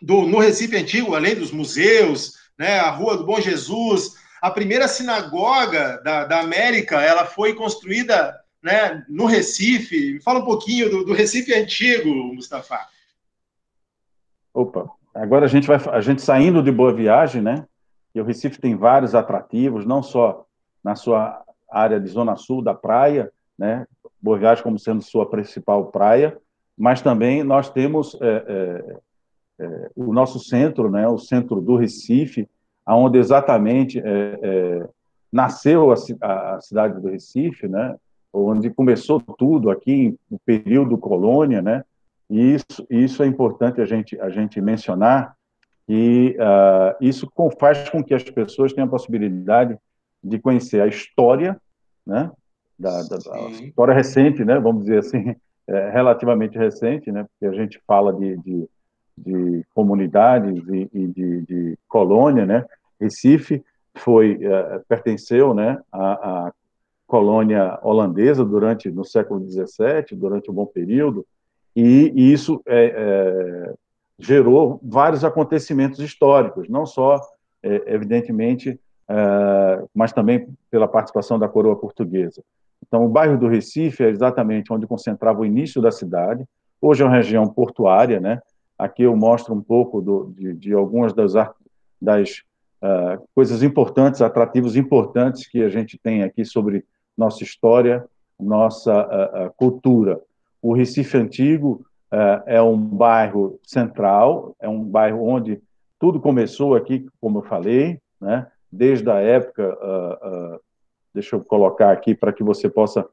[0.01, 4.89] do, no Recife Antigo, além dos museus, né, a Rua do Bom Jesus, a primeira
[4.89, 10.21] sinagoga da, da América, ela foi construída né, no Recife.
[10.21, 12.79] Fala um pouquinho do, do Recife Antigo, Mustafa.
[14.53, 17.65] Opa, agora a gente vai a gente saindo de Boa Viagem, né?
[18.15, 20.47] E o Recife tem vários atrativos, não só
[20.83, 23.87] na sua área de zona sul da praia, né?
[24.21, 26.37] Boa Viagem como sendo sua principal praia,
[26.77, 28.97] mas também nós temos é, é,
[29.61, 31.07] é, o nosso centro, né?
[31.07, 32.49] O centro do Recife,
[32.89, 34.89] aonde exatamente é, é,
[35.31, 35.95] nasceu a,
[36.55, 37.95] a, cidade do Recife, né?
[38.33, 41.85] Onde começou tudo aqui no período colônia, né?
[42.31, 45.37] E isso, isso é importante a gente a gente mencionar
[45.87, 49.77] e uh, isso faz com que as pessoas tenham a possibilidade
[50.25, 51.61] de conhecer a história,
[52.07, 52.31] né,
[52.79, 55.35] da, da, da história recente, né, vamos dizer assim,
[55.67, 58.69] é, relativamente recente, né, porque a gente fala de, de,
[59.17, 62.65] de comunidades e, e de, de, colônia, né,
[63.01, 66.13] Recife foi uh, pertenceu, né, à,
[66.47, 66.53] à,
[67.07, 71.27] colônia holandesa durante no século XVII, durante um bom período,
[71.75, 73.75] e, e isso é, é
[74.19, 77.21] gerou vários acontecimentos históricos, não só,
[77.63, 82.43] é, evidentemente, é, mas também pela participação da coroa portuguesa.
[82.87, 86.45] Então, o bairro do Recife é exatamente onde concentrava o início da cidade.
[86.81, 88.41] Hoje é uma região portuária, né?
[88.79, 91.33] Aqui eu mostro um pouco do, de, de, algumas das,
[92.01, 92.43] das
[92.83, 96.85] uh, coisas importantes, atrativos importantes que a gente tem aqui sobre
[97.17, 98.05] nossa história,
[98.39, 100.21] nossa uh, uh, cultura.
[100.63, 105.61] O Recife Antigo é, é um bairro central, é um bairro onde
[105.99, 108.47] tudo começou aqui, como eu falei, né?
[108.71, 110.61] desde a época, uh, uh,
[111.13, 113.07] deixa eu colocar aqui para que você possa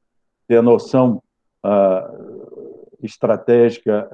[0.47, 1.21] ter a noção
[1.65, 4.09] uh, estratégica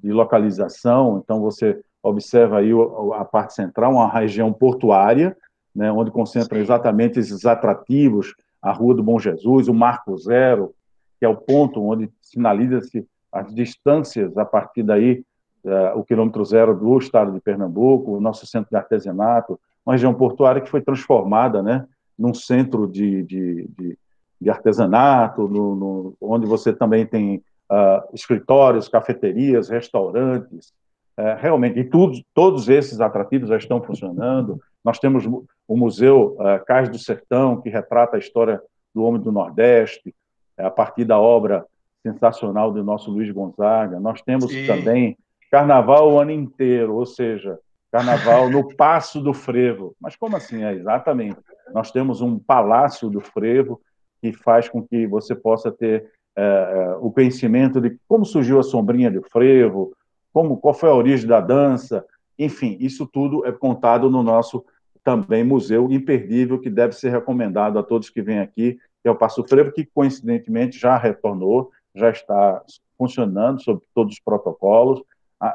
[0.00, 1.20] de localização.
[1.22, 2.70] Então, você observa aí
[3.14, 5.36] a parte central, uma região portuária,
[5.74, 10.74] né, onde concentra exatamente esses atrativos, a Rua do Bom Jesus, o Marco Zero,
[11.18, 15.22] que é o ponto onde sinaliza-se as distâncias a partir daí,
[15.64, 20.14] uh, o quilômetro zero do estado de Pernambuco, o nosso centro de artesanato, uma região
[20.14, 21.86] portuária que foi transformada né,
[22.18, 23.98] num centro de, de, de,
[24.40, 30.72] de artesanato, no, no, onde você também tem uh, escritórios, cafeterias, restaurantes,
[31.18, 34.60] uh, realmente, e tudo, todos esses atrativos já estão funcionando.
[34.84, 38.62] Nós temos o Museu uh, Cais do Sertão, que retrata a história
[38.94, 40.14] do homem do Nordeste,
[40.56, 41.64] a partir da obra
[42.02, 44.00] sensacional do nosso Luiz Gonzaga.
[44.00, 44.66] Nós temos Sim.
[44.66, 45.16] também
[45.50, 47.58] carnaval o ano inteiro, ou seja,
[47.90, 49.94] carnaval no Passo do Frevo.
[50.00, 50.64] Mas como assim?
[50.64, 51.38] É exatamente.
[51.72, 53.80] Nós temos um palácio do Frevo
[54.20, 58.62] que faz com que você possa ter é, é o conhecimento de como surgiu a
[58.62, 59.92] sombrinha do frevo,
[60.38, 62.06] como qual foi a origem da dança,
[62.38, 64.64] enfim, isso tudo é contado no nosso
[65.02, 69.16] também museu imperdível que deve ser recomendado a todos que vêm aqui, que é o
[69.16, 72.62] Passo Frevo, que coincidentemente já retornou já está
[72.96, 75.02] funcionando sob todos os protocolos,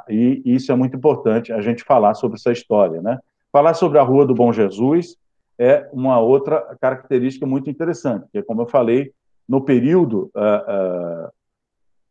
[0.10, 3.20] e isso é muito importante a gente falar sobre essa história, né?
[3.54, 5.16] Falar sobre a Rua do Bom Jesus
[5.58, 9.14] é uma outra característica muito interessante, que, como eu falei,
[9.48, 11.32] no período uh, uh,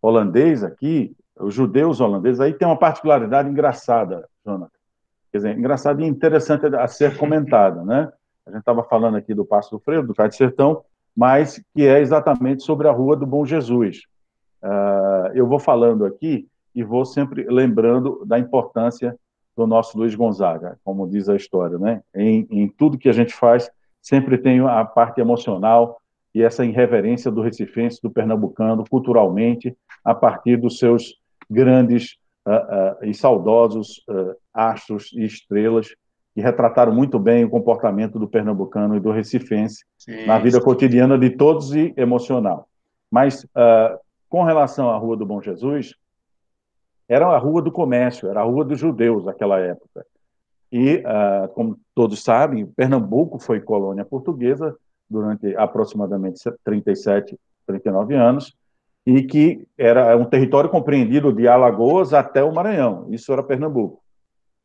[0.00, 4.70] holandês aqui, os judeus holandeses, aí tem uma particularidade engraçada, Jonathan.
[5.30, 8.12] Quer dizer, engraçada e interessante a ser comentada, né?
[8.46, 10.84] A gente estava falando aqui do Passo do Freio, do Cai de Sertão,
[11.16, 14.02] mas que é exatamente sobre a Rua do Bom Jesus.
[14.62, 19.16] Uh, eu vou falando aqui e vou sempre lembrando da importância
[19.56, 22.02] do nosso Luiz Gonzaga, como diz a história, né?
[22.14, 25.98] Em, em tudo que a gente faz, sempre tem a parte emocional
[26.34, 31.21] e essa irreverência do recifense, do pernambucano, culturalmente, a partir dos seus
[31.52, 35.94] grandes uh, uh, e saudosos uh, astros e estrelas
[36.34, 40.64] que retrataram muito bem o comportamento do pernambucano e do recifense sim, na vida sim.
[40.64, 42.66] cotidiana de todos e emocional.
[43.10, 43.46] Mas
[44.30, 45.94] com relação à Rua do Bom Jesus,
[47.06, 50.06] era a Rua do Comércio, era a Rua dos Judeus naquela época.
[50.72, 51.02] E,
[51.52, 54.74] como todos sabem, Pernambuco foi colônia portuguesa
[55.10, 58.56] durante aproximadamente 37, 39 anos,
[59.06, 63.06] e que era um território compreendido de Alagoas até o Maranhão.
[63.10, 64.00] Isso era Pernambuco.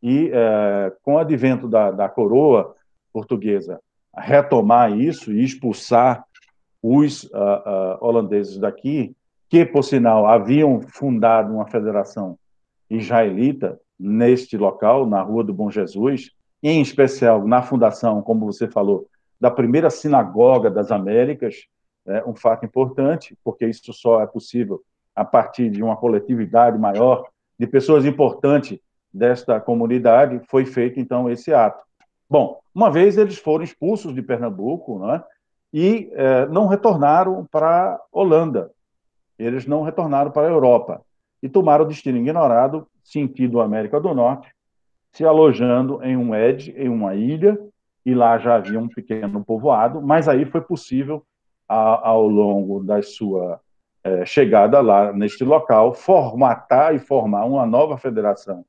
[0.02, 2.76] E, uh, com o advento da, da coroa
[3.12, 3.80] portuguesa,
[4.16, 6.24] retomar isso e expulsar
[6.82, 9.16] os uh, holandeses daqui,
[9.50, 12.38] que, por sinal, haviam fundado uma federação
[12.90, 19.08] israelita neste local, na Rua do Bom Jesus, em especial na fundação, como você falou,
[19.40, 21.68] da primeira sinagoga das Américas,
[22.08, 24.82] é um fato importante, porque isso só é possível
[25.16, 27.28] a partir de uma coletividade maior
[27.60, 28.80] de pessoas importantes
[29.12, 31.84] desta comunidade, foi feito então esse ato.
[32.30, 35.24] Bom, uma vez eles foram expulsos de Pernambuco, né,
[35.74, 38.72] e eh, não retornaram para Holanda,
[39.40, 41.02] eles não retornaram para a Europa
[41.42, 44.50] e tomaram o destino ignorado, sentido América do Norte,
[45.12, 47.58] se alojando em um edge, em uma ilha,
[48.06, 51.26] e lá já havia um pequeno povoado, mas aí foi possível,
[51.68, 53.60] a, ao longo da sua
[54.04, 58.64] é, chegada lá neste local, formatar e formar uma nova federação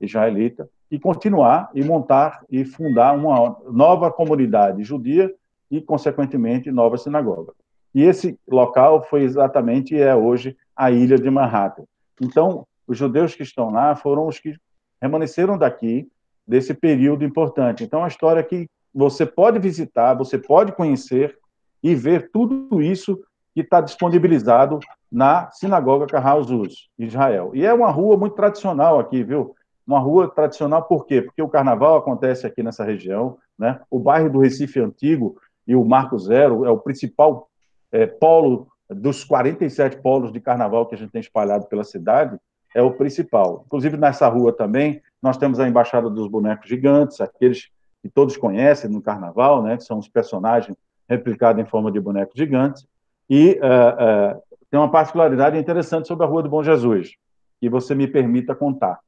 [0.00, 5.32] israelita e continuar e montar e fundar uma nova comunidade judia
[5.70, 7.52] e, consequentemente, nova sinagoga.
[7.94, 11.84] E esse local foi exatamente e é hoje a ilha de Manhattan.
[12.20, 14.54] Então, os judeus que estão lá foram os que
[15.00, 16.08] remanesceram daqui
[16.46, 17.84] desse período importante.
[17.84, 21.36] Então, a história que você pode visitar, você pode conhecer
[21.82, 23.18] e ver tudo isso
[23.54, 24.78] que está disponibilizado
[25.10, 27.50] na Sinagoga Carral Zuz, Israel.
[27.54, 29.54] E é uma rua muito tradicional aqui, viu?
[29.86, 31.22] Uma rua tradicional por quê?
[31.22, 33.80] Porque o carnaval acontece aqui nessa região, né?
[33.90, 35.36] O bairro do Recife Antigo
[35.66, 37.48] e o Marco Zero é o principal
[37.90, 42.38] é, polo dos 47 polos de carnaval que a gente tem espalhado pela cidade,
[42.74, 43.64] é o principal.
[43.66, 47.68] Inclusive, nessa rua também, nós temos a Embaixada dos Bonecos Gigantes, aqueles
[48.02, 50.76] que todos conhecem no carnaval, né, que são os personagens
[51.08, 52.86] replicados em forma de bonecos gigantes.
[53.28, 57.12] E uh, uh, tem uma particularidade interessante sobre a Rua do Bom Jesus,
[57.60, 58.98] que você me permita contar.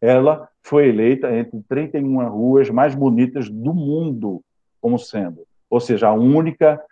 [0.00, 4.42] Ela foi eleita entre 31 ruas mais bonitas do mundo,
[4.80, 6.82] como sendo, ou seja, a única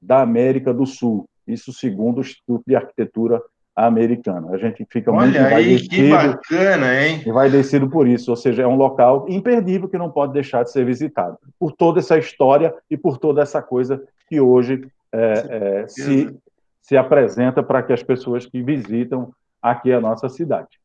[0.00, 1.26] da América do Sul.
[1.46, 3.42] Isso segundo o Instituto de Arquitetura
[3.86, 4.50] americana.
[4.52, 7.22] A gente fica Olha muito aí, que bacana, hein?
[7.24, 10.62] E vai descido por isso, ou seja, é um local imperdível que não pode deixar
[10.62, 15.82] de ser visitado, por toda essa história e por toda essa coisa que hoje é,
[15.82, 16.34] é, se,
[16.80, 20.80] se apresenta para que as pessoas que visitam aqui a nossa cidade.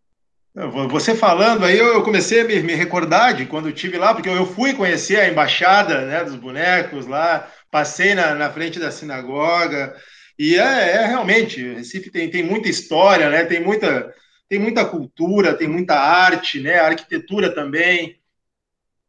[0.90, 4.46] Você falando aí, eu comecei a me, recordar de quando eu estive lá, porque eu
[4.46, 9.94] fui conhecer a embaixada né, dos bonecos lá, passei na, na frente da sinagoga,
[10.38, 13.46] e é, é, realmente, Recife tem, tem muita história, né?
[13.46, 14.14] Tem muita,
[14.50, 16.80] tem muita cultura, tem muita arte, né?
[16.80, 18.20] A arquitetura também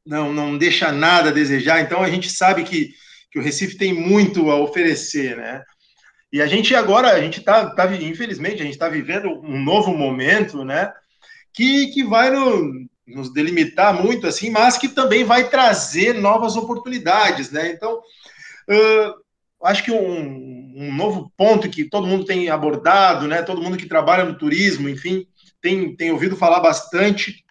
[0.05, 1.81] não, não deixa nada a desejar.
[1.81, 2.95] Então a gente sabe que,
[3.31, 5.65] que o Recife tem muito a oferecer, né?
[6.33, 9.93] E a gente agora, a gente está, tá, infelizmente, a gente está vivendo um novo
[9.93, 10.93] momento, né?
[11.53, 17.51] Que, que vai no, nos delimitar muito, assim, mas que também vai trazer novas oportunidades,
[17.51, 17.71] né?
[17.71, 19.15] Então, uh,
[19.65, 23.43] acho que um, um, novo ponto que todo mundo tem abordado, né?
[23.43, 25.27] Todo mundo que trabalha no turismo, enfim,
[25.61, 27.45] tem, tem ouvido falar bastante,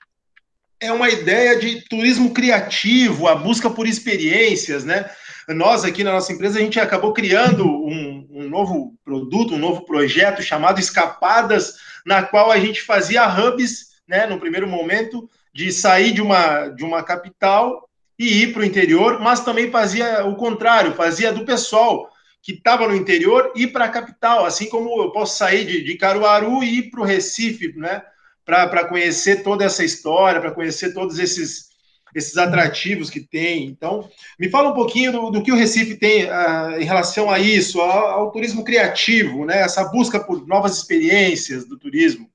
[0.79, 5.09] é uma ideia de turismo criativo, a busca por experiências, né?
[5.47, 9.85] Nós aqui na nossa empresa a gente acabou criando um, um novo produto, um novo
[9.85, 14.27] projeto chamado Escapadas, na qual a gente fazia hubs, né?
[14.27, 19.19] No primeiro momento de sair de uma de uma capital e ir para o interior,
[19.19, 22.09] mas também fazia o contrário, fazia do pessoal
[22.45, 25.97] que estava no interior ir para a capital, assim como eu posso sair de, de
[25.97, 28.03] Caruaru e ir para o Recife, né?
[28.45, 31.69] Para conhecer toda essa história, para conhecer todos esses,
[32.13, 33.65] esses atrativos que tem.
[33.65, 34.07] Então,
[34.39, 37.81] me fala um pouquinho do, do que o Recife tem uh, em relação a isso,
[37.81, 39.61] ao, ao, turismo criativo, né?
[39.61, 42.29] Essa busca por novas experiências do turismo.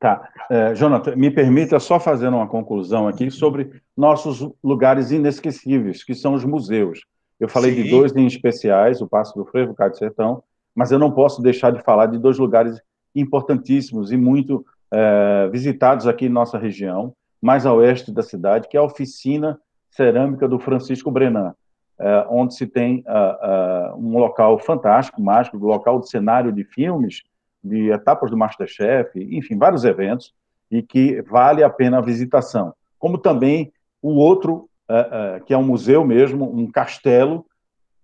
[0.00, 0.28] Tá.
[0.50, 6.34] É, Jonathan, me permita só fazer uma conclusão aqui sobre nossos lugares inesquecíveis, que são
[6.34, 7.00] os museus.
[7.38, 7.82] Eu falei Sim.
[7.82, 10.42] de dois em especiais, o Passo do Frevo, o Cado Sertão,
[10.74, 12.80] mas eu não posso deixar de falar de dois lugares
[13.14, 18.76] importantíssimos e muito é, visitados aqui em nossa região, mais a oeste da cidade, que
[18.76, 19.58] é a oficina
[19.90, 21.54] cerâmica do Francisco Brenan,
[21.98, 27.22] é, onde se tem uh, um local fantástico, mágico, um local de cenário de filmes,
[27.62, 30.32] de etapas do Masterchef, enfim, vários eventos,
[30.70, 32.72] e que vale a pena a visitação.
[32.98, 37.44] Como também o outro, uh, uh, que é um museu mesmo, um castelo,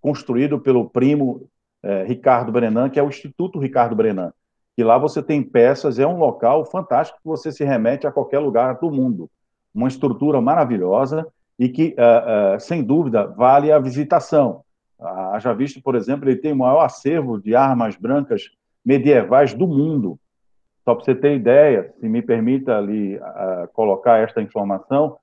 [0.01, 1.47] construído pelo primo
[1.83, 4.33] uh, Ricardo Brenan, que é o Instituto Ricardo Brenan.
[4.77, 8.39] E lá você tem peças, é um local fantástico que você se remete a qualquer
[8.39, 9.29] lugar do mundo.
[9.73, 11.25] Uma estrutura maravilhosa
[11.57, 11.95] e que,
[12.59, 14.63] sem dúvida, vale a visitação.
[15.39, 18.49] já visto, por exemplo, ele tem o maior acervo de armas brancas
[18.85, 20.19] medievais do mundo.
[20.85, 25.17] Só para você ter ideia, se me permita ali uh, colocar esta informação,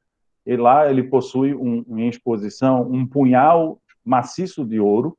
[0.44, 5.16] e lá ele possui um, em exposição um punhal maciço de ouro,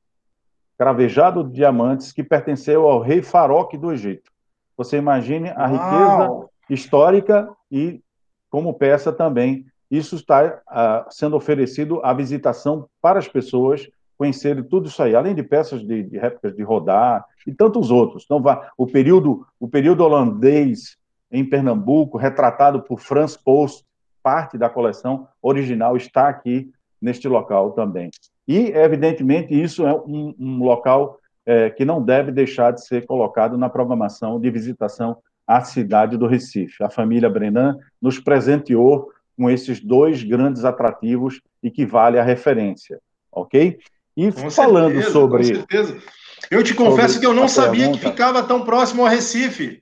[0.78, 4.32] cravejado de diamantes, que pertenceu ao rei Faroque do Egito.
[4.76, 5.71] Você imagine a Uau!
[5.71, 8.01] riqueza histórica e
[8.49, 9.65] como peça também.
[9.89, 15.36] Isso está uh, sendo oferecido à visitação para as pessoas conhecerem tudo isso aí, além
[15.36, 18.24] de peças de, de réplicas de Rodar e tantos outros.
[18.24, 18.41] Então,
[18.78, 20.97] o período, o período holandês
[21.32, 23.84] em Pernambuco, retratado por Franz Post,
[24.24, 26.71] parte da coleção original está aqui
[27.01, 28.09] neste local também.
[28.47, 33.57] E, evidentemente, isso é um, um local é, que não deve deixar de ser colocado
[33.57, 36.82] na programação de visitação à cidade do Recife.
[36.84, 42.99] A família Brenan nos presenteou com esses dois grandes atrativos e que vale a referência,
[43.32, 43.78] ok?
[44.15, 45.43] E com falando certeza, sobre.
[45.49, 45.97] Com certeza.
[46.51, 49.82] Eu te confesso que eu não sabia pergunta, que ficava tão próximo ao Recife.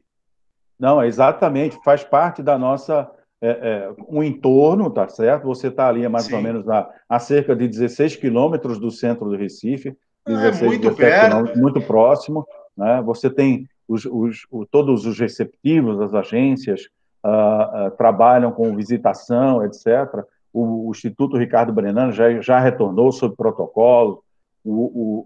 [0.79, 3.09] Não, exatamente, faz parte da nossa.
[3.43, 5.47] É, é, um entorno, tá certo?
[5.47, 6.35] Você está ali mais Sim.
[6.35, 9.97] ou menos a, a, cerca de 16 quilômetros do centro do Recife.
[10.27, 11.57] 16, é muito perto.
[11.57, 12.45] Muito próximo.
[12.77, 13.01] Né?
[13.03, 16.87] Você tem os, os, o, todos os receptivos, as agências,
[17.25, 20.23] uh, uh, trabalham com visitação, etc.
[20.53, 24.23] O, o, Instituto Ricardo Brenan já, já retornou sob protocolo,
[24.63, 24.71] o,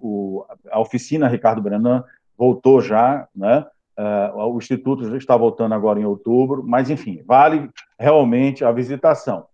[0.02, 2.04] o, a oficina Ricardo Brenan
[2.38, 3.66] voltou já, né?
[3.98, 9.48] Uh, o Instituto já está voltando agora em outubro, mas, enfim, vale realmente a visitação.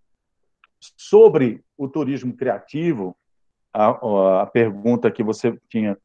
[0.97, 3.15] Sobre o turismo criativo,
[3.73, 5.97] a, a pergunta que você tinha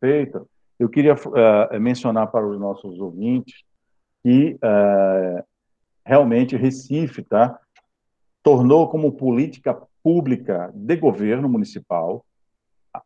[0.00, 3.62] feito, eu queria uh, mencionar para os nossos ouvintes
[4.22, 5.44] que uh,
[6.04, 7.58] realmente Recife tá,
[8.42, 12.24] tornou como política pública de governo municipal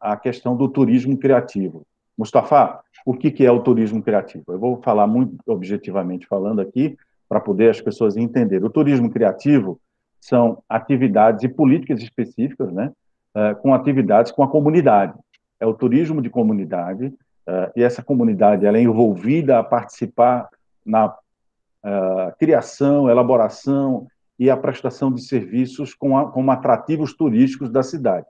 [0.01, 1.87] a questão do turismo criativo.
[2.19, 4.45] Mustafa, o que, é o turismo criativo?
[4.49, 6.99] Eu vou falar muito objetivamente falando aqui,
[7.29, 8.67] para poder as pessoas entenderem.
[8.67, 9.81] O turismo criativo
[10.21, 12.91] são atividades e políticas específicas, né,
[13.37, 15.15] uh, com atividades com a comunidade.
[15.61, 20.49] É o turismo de comunidade, uh, e essa comunidade ela é envolvida a participar
[20.85, 24.09] na uh, criação, elaboração
[24.39, 28.27] e a prestação de serviços com, a, com atrativos turísticos da cidade.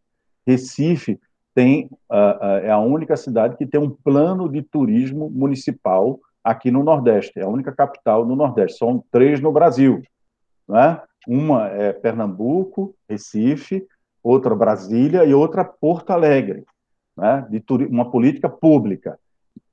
[0.46, 1.18] Recife
[1.58, 1.90] tem
[2.62, 7.40] é a única cidade que tem um plano de turismo municipal aqui no Nordeste.
[7.40, 8.78] É a única capital no Nordeste.
[8.78, 10.00] São três no Brasil,
[10.68, 11.02] né?
[11.26, 13.84] Uma é Pernambuco, Recife,
[14.22, 16.64] outra Brasília e outra Porto Alegre,
[17.16, 17.44] né?
[17.50, 19.18] De uma política pública.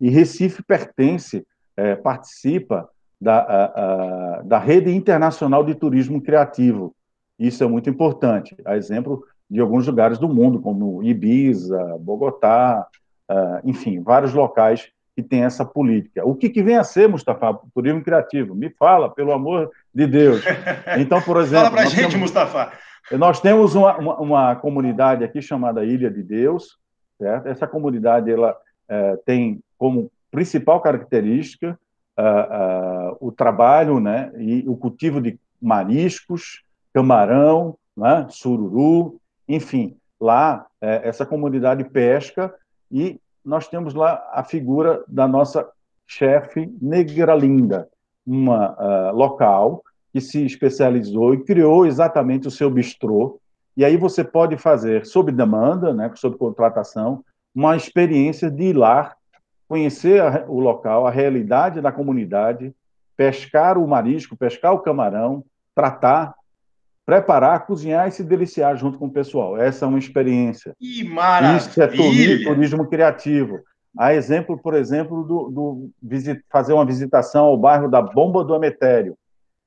[0.01, 1.45] E Recife pertence,
[1.77, 2.89] é, participa
[3.21, 6.95] da, a, a, da rede internacional de turismo criativo.
[7.38, 8.57] Isso é muito importante.
[8.65, 12.88] A exemplo de alguns lugares do mundo, como Ibiza, Bogotá,
[13.30, 16.26] uh, enfim, vários locais que têm essa política.
[16.26, 18.54] O que, que vem a ser, Mustafa, turismo criativo?
[18.54, 20.43] Me fala, pelo amor de Deus.
[20.98, 21.66] Então, por exemplo...
[21.66, 22.72] fala para a gente, temos, Mustafa.
[23.12, 26.78] Nós temos uma, uma, uma, comunidade aqui chamada Ilha de Deus,
[27.18, 27.48] certo?
[27.48, 31.80] Essa comunidade, ela uh, tem como principal característica
[32.18, 41.08] uh, o trabalho né, e o cultivo de mariscos, camarão, né, sururu, enfim, lá é,
[41.08, 42.54] essa comunidade pesca
[42.91, 45.70] e nós temos lá a figura da nossa
[46.08, 47.88] chefe Negra Linda,
[48.26, 53.39] uma uh, local que se especializou e criou exatamente o seu bistrô.
[53.78, 57.24] E aí você pode fazer, sob demanda, né, sob contratação,
[57.54, 59.16] uma experiência de ir lá,
[59.68, 62.74] conhecer a, o local, a realidade da comunidade,
[63.18, 65.43] pescar o marisco, pescar o camarão,
[65.76, 66.34] tratar
[67.06, 69.58] preparar, cozinhar e se deliciar junto com o pessoal.
[69.58, 70.76] Essa é uma experiência.
[70.80, 71.58] Que maravilha!
[71.58, 71.88] Isso é
[72.43, 73.60] turismo criativo.
[73.97, 78.56] Há exemplo, por exemplo, do, do visit, fazer uma visitação ao bairro da Bomba do
[78.56, 79.16] Emetério,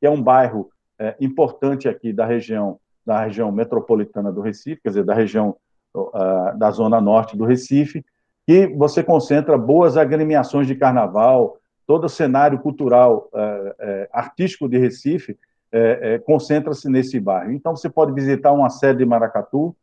[0.01, 0.68] que é um bairro
[0.99, 5.57] é, importante aqui da região, da região metropolitana do Recife, quer dizer, da região
[5.95, 8.05] uh, da zona norte do Recife,
[8.47, 14.76] que você concentra boas agremiações de carnaval, todo o cenário cultural uh, uh, artístico de
[14.76, 15.39] Recife
[15.72, 17.52] é, é, concentra-se nesse bairro.
[17.52, 19.76] Então, você pode visitar uma sede de maracatu,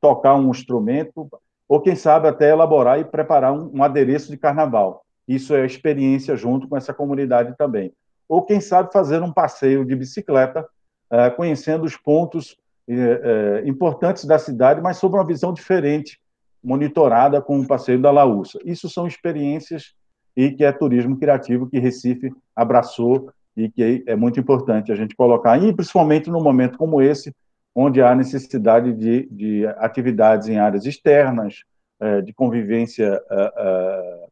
[0.00, 1.28] tocar um instrumento,
[1.68, 5.04] ou quem sabe até elaborar e preparar um, um, adereço de carnaval.
[5.26, 7.92] Isso é experiência junto com essa comunidade também.
[8.28, 10.66] Ou quem sabe fazer um passeio de bicicleta,
[11.10, 12.56] é, conhecendo os pontos
[12.88, 16.20] é, é, importantes da cidade, mas sob uma visão diferente,
[16.62, 18.58] monitorada com o passeio da Laúça.
[18.64, 19.94] Isso são experiências
[20.36, 25.16] e que é turismo criativo que Recife abraçou e que é muito importante a gente
[25.16, 27.34] colocar, e principalmente num momento como esse,
[27.74, 31.64] onde há necessidade de, de atividades em áreas externas,
[31.98, 34.26] é, de convivência, é,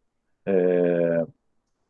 [0.46, 1.24] é,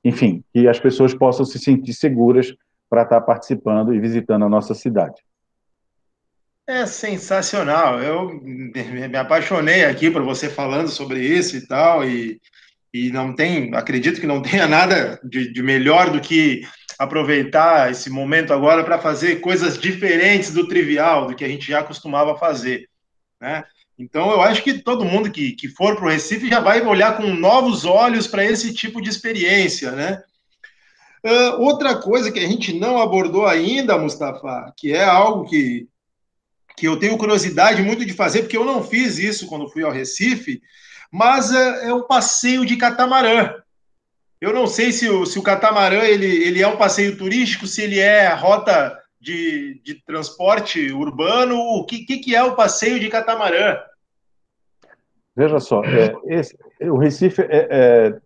[0.04, 2.54] enfim, que as pessoas possam se sentir seguras
[2.88, 5.20] para estar participando e visitando a nossa cidade.
[6.66, 8.00] É sensacional.
[8.00, 12.40] Eu me apaixonei aqui por você falando sobre isso e tal, e,
[12.92, 16.62] e não tem, acredito que não tenha nada de, de melhor do que
[16.98, 21.82] aproveitar esse momento agora para fazer coisas diferentes do trivial, do que a gente já
[21.82, 22.88] costumava fazer,
[23.40, 23.64] né?
[23.96, 27.16] Então, eu acho que todo mundo que, que for para o Recife já vai olhar
[27.16, 30.20] com novos olhos para esse tipo de experiência, né?
[31.24, 35.88] Uh, outra coisa que a gente não abordou ainda, Mustafa, que é algo que,
[36.76, 39.92] que eu tenho curiosidade muito de fazer, porque eu não fiz isso quando fui ao
[39.92, 40.60] Recife,
[41.10, 43.54] mas é, é o passeio de catamarã.
[44.40, 47.82] Eu não sei se o, se o catamarã ele, ele é um passeio turístico, se
[47.82, 53.08] ele é rota de, de transporte urbano, o que, que, que é o passeio de
[53.08, 53.78] catamarã?
[55.34, 58.18] Veja só, é, esse, o Recife é, é,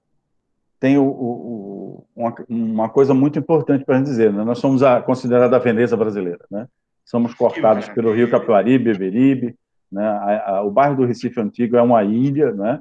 [0.78, 4.32] tem o, o, uma, uma, coisa muito importante para dizer.
[4.32, 4.44] Né?
[4.44, 6.44] Nós somos a, considerada a Veneza brasileira.
[6.50, 6.66] Né?
[7.04, 9.56] Somos cortados pelo rio Capibaribe, Beberibe.
[9.90, 10.04] Né?
[10.04, 12.80] A, a, o bairro do Recife Antigo é uma ilha, né?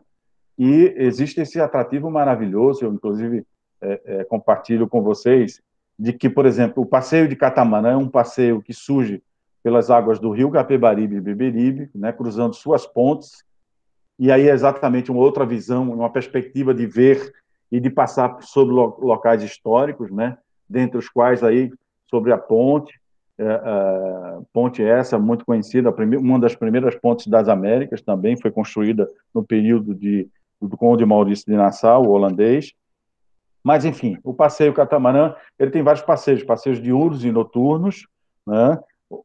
[0.57, 2.83] E existe esse atrativo maravilhoso.
[2.83, 3.45] Eu, inclusive,
[3.81, 5.61] é, é, compartilho com vocês
[5.97, 9.21] de que, por exemplo, o passeio de catamarã é um passeio que surge
[9.63, 12.11] pelas águas do rio Capibaribe e Beberibe, né?
[12.11, 13.45] cruzando suas pontes
[14.19, 17.33] e aí é exatamente uma outra visão, uma perspectiva de ver
[17.71, 20.37] e de passar sobre locais históricos, né?
[20.67, 21.71] dentre os quais aí
[22.09, 22.99] sobre a ponte,
[23.37, 29.07] é, é, ponte essa muito conhecida, uma das primeiras pontes das Américas também foi construída
[29.33, 30.27] no período de,
[30.61, 32.73] do Conde Maurício de Nassau, o holandês.
[33.63, 38.07] Mas, enfim, o passeio catamarã, ele tem vários passeios, passeios diurnos e noturnos,
[38.45, 38.79] né?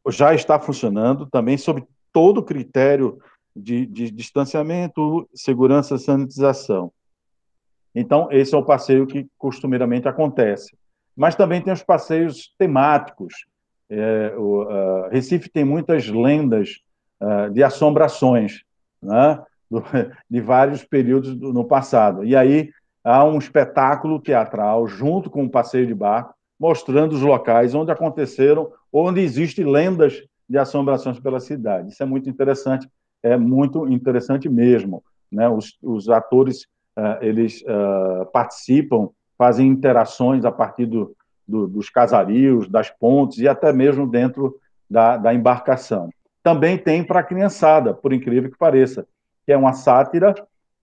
[0.08, 3.18] já está funcionando também sob todo critério
[3.54, 6.92] de, de distanciamento, segurança, sanitização.
[7.94, 10.76] Então, esse é o passeio que costumeiramente acontece.
[11.14, 13.46] Mas também tem os passeios temáticos.
[13.90, 16.80] É, o, Recife tem muitas lendas
[17.52, 18.64] de assombrações,
[19.00, 19.40] né?
[19.72, 19.82] Do,
[20.28, 22.24] de vários períodos do, no passado.
[22.24, 22.70] E aí
[23.02, 28.70] há um espetáculo teatral junto com um passeio de barco, mostrando os locais onde aconteceram,
[28.92, 31.88] onde existem lendas de assombrações pela cidade.
[31.88, 32.88] Isso é muito interessante
[33.22, 35.02] é muito interessante mesmo.
[35.30, 35.48] Né?
[35.48, 36.64] Os, os atores
[36.98, 41.14] uh, eles uh, participam, fazem interações a partir do,
[41.46, 44.58] do, dos casarios, das pontes e até mesmo dentro
[44.90, 46.10] da, da embarcação.
[46.42, 49.06] Também tem para a criançada, por incrível que pareça,
[49.44, 50.34] que é uma sátira,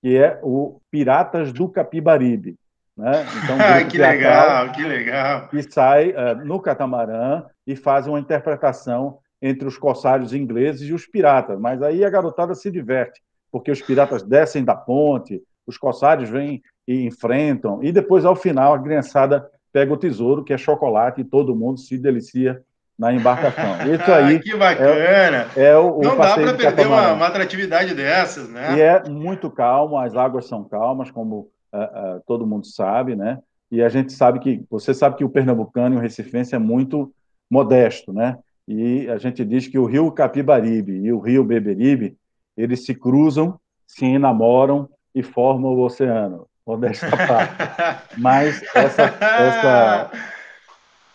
[0.02, 2.58] que é o Piratas do Capibaribe.
[2.96, 3.26] Né?
[3.44, 3.56] Então,
[3.86, 5.48] um que legal, que legal.
[5.48, 11.06] Que sai uh, no catamarã e faz uma interpretação entre os corsários ingleses e os
[11.06, 11.58] piratas.
[11.60, 16.62] Mas aí a garotada se diverte, porque os piratas descem da ponte, os corsários vêm
[16.88, 21.24] e enfrentam, e depois, ao final, a criançada pega o tesouro, que é chocolate, e
[21.24, 22.62] todo mundo se delicia
[23.00, 23.78] na embarcação.
[23.92, 24.40] Isso aí.
[24.40, 25.48] que bacana!
[25.56, 28.78] É, é o, Não o dá para perder uma, uma, atratividade dessas, né?
[28.78, 31.78] E é muito calmo, as águas são calmas, como uh,
[32.18, 33.40] uh, todo mundo sabe, né?
[33.72, 37.14] E a gente sabe que, você sabe que o pernambucano e o recifense é muito
[37.50, 38.38] modesto, né?
[38.70, 42.16] e a gente diz que o rio Capibaribe e o rio Beberibe,
[42.56, 46.46] eles se cruzam, se enamoram e formam o oceano.
[46.68, 48.16] Modesta parte.
[48.16, 50.12] Mas essa, essa,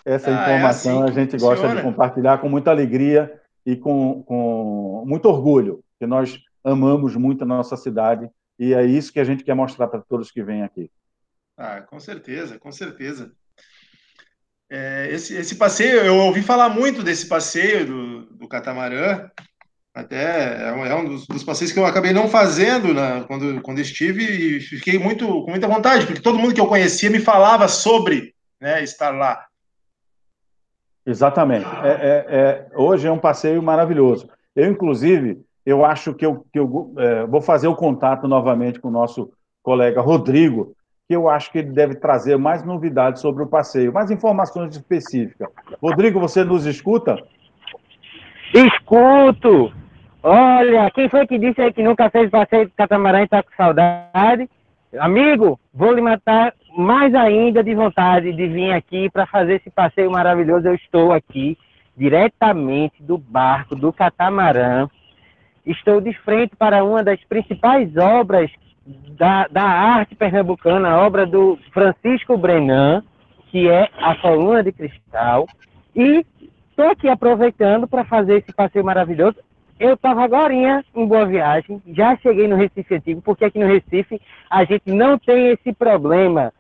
[0.05, 1.77] essa ah, é informação é assim a gente gosta funciona.
[1.77, 7.47] de compartilhar com muita alegria e com, com muito orgulho, que nós amamos muito a
[7.47, 8.29] nossa cidade
[8.59, 10.91] e é isso que a gente quer mostrar para todos que vêm aqui.
[11.57, 13.33] Ah, com certeza, com certeza.
[14.71, 19.29] É, esse, esse passeio, eu ouvi falar muito desse passeio do, do catamarã,
[19.95, 23.79] até é um, é dos, dos, passeios que eu acabei não fazendo né, quando, quando
[23.79, 27.69] estive e fiquei muito com muita vontade, porque todo mundo que eu conhecia me falava
[27.69, 29.47] sobre né, estar lá.
[31.07, 31.67] Exatamente.
[31.83, 34.29] É, é, é, hoje é um passeio maravilhoso.
[34.57, 38.89] Eu, inclusive, eu acho que eu, que eu é, vou fazer o contato novamente com
[38.89, 39.31] o nosso
[39.63, 40.75] colega Rodrigo,
[41.09, 45.49] que eu acho que ele deve trazer mais novidades sobre o passeio, mais informações específicas.
[45.83, 47.23] Rodrigo, você nos escuta?
[48.55, 49.73] Escuto!
[50.23, 53.51] Olha, quem foi que disse aí que nunca fez passeio de catamarã e está com
[53.57, 54.49] saudade?
[54.99, 60.11] Amigo, vou lhe matar mais ainda de vontade de vir aqui para fazer esse passeio
[60.11, 60.69] maravilhoso.
[60.69, 61.59] Eu estou aqui
[61.97, 64.89] diretamente do barco do catamarã.
[65.65, 68.51] Estou de frente para uma das principais obras
[69.17, 73.03] da, da arte pernambucana, a obra do Francisco Brenan,
[73.51, 75.47] que é a Coluna de Cristal.
[75.95, 76.25] E
[76.71, 79.39] estou aqui aproveitando para fazer esse passeio maravilhoso.
[79.79, 84.21] Eu estava agora em Boa Viagem, já cheguei no Recife Antigo, porque aqui no Recife
[84.49, 86.53] a gente não tem esse problema.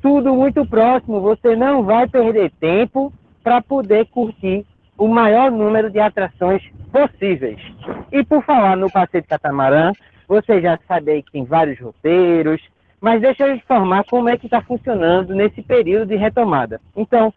[0.00, 4.64] Tudo muito próximo, você não vai perder tempo para poder curtir
[4.96, 7.58] o maior número de atrações possíveis.
[8.12, 9.92] E por falar no passeio de catamarã,
[10.28, 12.60] você já sabe aí que tem vários roteiros,
[13.00, 16.80] mas deixa eu informar como é que está funcionando nesse período de retomada.
[16.96, 17.34] Então,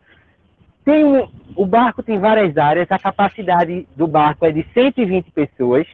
[0.86, 5.88] tem um, o barco tem várias áreas, a capacidade do barco é de 120 pessoas,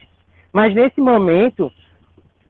[0.52, 1.72] mas nesse momento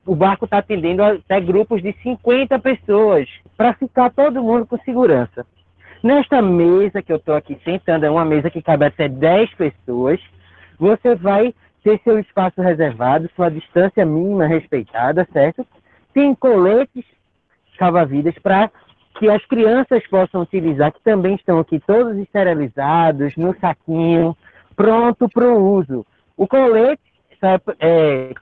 [0.05, 5.45] o barco está atendendo até grupos de 50 pessoas, para ficar todo mundo com segurança.
[6.03, 10.19] Nesta mesa que eu estou aqui sentando, é uma mesa que cabe até 10 pessoas,
[10.77, 15.65] você vai ter seu espaço reservado, sua distância mínima respeitada, certo?
[16.13, 17.05] Tem coletes
[17.79, 18.69] salva-vidas para
[19.17, 24.35] que as crianças possam utilizar, que também estão aqui todos esterilizados, no saquinho,
[24.75, 26.05] pronto para o uso.
[26.35, 27.01] O colete
[27.41, 28.33] é, é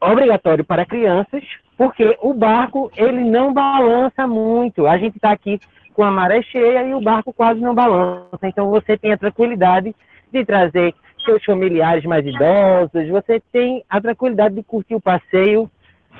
[0.00, 1.42] obrigatório para crianças,
[1.76, 4.86] porque o barco ele não balança muito.
[4.86, 5.58] A gente está aqui
[5.94, 8.38] com a maré cheia e o barco quase não balança.
[8.42, 9.94] Então você tem a tranquilidade
[10.32, 10.94] de trazer
[11.24, 15.70] seus familiares mais idosos, você tem a tranquilidade de curtir o passeio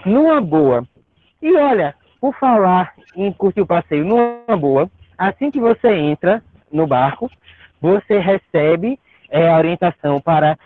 [0.06, 0.84] numa boa.
[1.40, 6.86] E olha, por falar em curtir o passeio numa boa, assim que você entra no
[6.86, 7.28] barco,
[7.80, 8.96] você recebe
[9.28, 10.56] é, a orientação para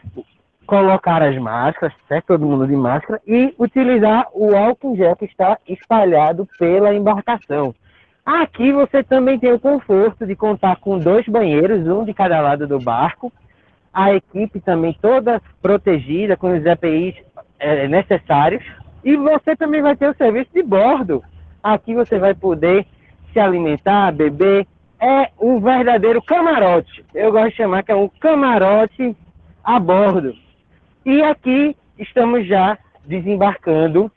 [0.67, 2.27] colocar as máscaras, certo?
[2.27, 7.75] todo mundo de máscara, e utilizar o álcool gel que está espalhado pela embarcação.
[8.27, 12.67] Aqui você também tem o conforto de contar com dois banheiros, um de cada lado
[12.67, 13.33] do barco,
[13.95, 17.15] a equipe também toda protegida com os EPIs
[17.59, 18.63] é, necessários,
[19.03, 21.25] e você também vai ter o serviço de bordo,
[21.63, 22.87] Aqui você vai poder
[23.33, 24.67] se alimentar, beber.
[25.01, 27.05] É um verdadeiro camarote.
[27.15, 29.15] Eu gosto de chamar que é um camarote
[29.63, 30.35] a bordo.
[31.05, 34.11] E aqui estamos já desembarcando,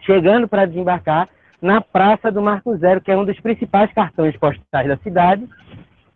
[0.00, 1.28] chegando para desembarcar
[1.60, 5.48] na Praça do Marco Zero, que é um dos principais cartões postais da cidade,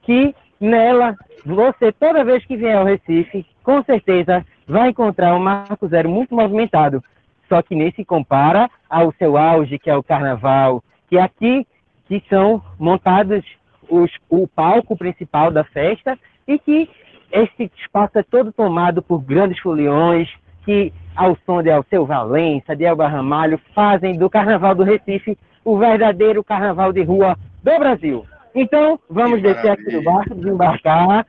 [0.03, 5.87] que nela você, toda vez que vier ao Recife, com certeza vai encontrar o Marco
[5.87, 7.03] Zero muito movimentado
[7.49, 11.67] só que nem se compara ao seu auge, que é o carnaval, que é aqui
[12.07, 13.45] que são montados
[13.89, 16.89] os, o palco principal da festa e que
[17.33, 20.29] esse espaço é todo tomado por grandes foliões
[20.65, 25.77] que, ao som de Alceu Valença, de Elba Ramalho, fazem do Carnaval do Recife o
[25.77, 28.25] verdadeiro carnaval de rua do Brasil.
[28.55, 29.89] Então, vamos que descer maravilha.
[29.89, 31.27] aqui do barco, desembarcar.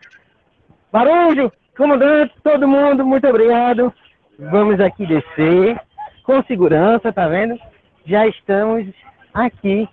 [0.91, 3.91] Barulho, comandante, todo mundo, muito obrigado.
[4.39, 5.79] Vamos aqui descer
[6.27, 7.57] com segurança, tá vendo?
[8.05, 8.85] Já estamos
[9.33, 9.87] aqui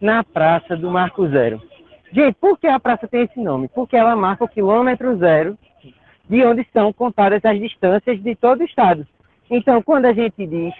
[0.00, 1.60] na Praça do Marco Zero.
[2.12, 3.66] Gente, por que a praça tem esse nome?
[3.66, 5.58] Porque ela marca o quilômetro zero
[6.30, 9.04] de onde são contadas as distâncias de todo o estado.
[9.50, 10.72] Então, quando a gente diz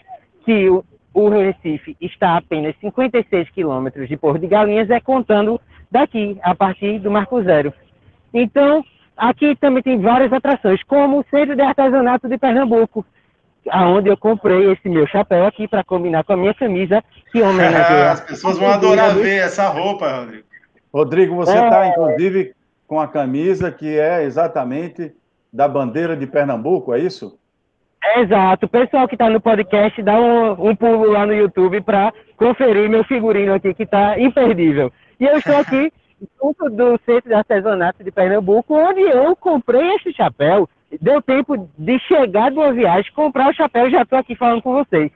[0.44, 5.60] que o, o Recife está a apenas 56 quilômetros de Porto de Galinhas, é contando
[5.90, 7.74] daqui, a partir do Marco Zero.
[8.32, 8.84] Então,
[9.16, 13.04] aqui também tem várias atrações, como o Centro de Artesanato de Pernambuco,
[13.70, 18.10] aonde eu comprei esse meu chapéu aqui para combinar com a minha camisa que homenageia.
[18.12, 20.44] As pessoas vão adorar ver essa roupa, Rodrigo.
[20.92, 21.88] Rodrigo, você está, é...
[21.88, 22.54] inclusive,
[22.86, 25.12] com a camisa que é exatamente
[25.52, 27.38] da bandeira de Pernambuco, é isso?
[28.02, 28.66] É exato.
[28.66, 32.88] O pessoal que está no podcast, dá um, um pulo lá no YouTube para conferir
[32.88, 34.92] meu figurino aqui, que está imperdível.
[35.18, 35.92] E eu estou aqui
[36.40, 40.68] junto do Centro de Artesanato de Pernambuco, onde eu comprei esse chapéu
[41.00, 44.62] deu tempo de chegar de uma viagem, comprar o chapéu e já estou aqui falando
[44.62, 45.10] com vocês.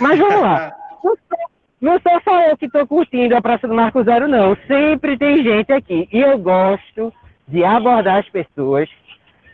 [0.00, 0.74] Mas vamos lá.
[1.80, 4.56] Não sou, só eu que estou curtindo a Praça do Marco Zero, não.
[4.68, 6.08] Sempre tem gente aqui.
[6.12, 7.12] E eu gosto
[7.48, 8.88] de abordar as pessoas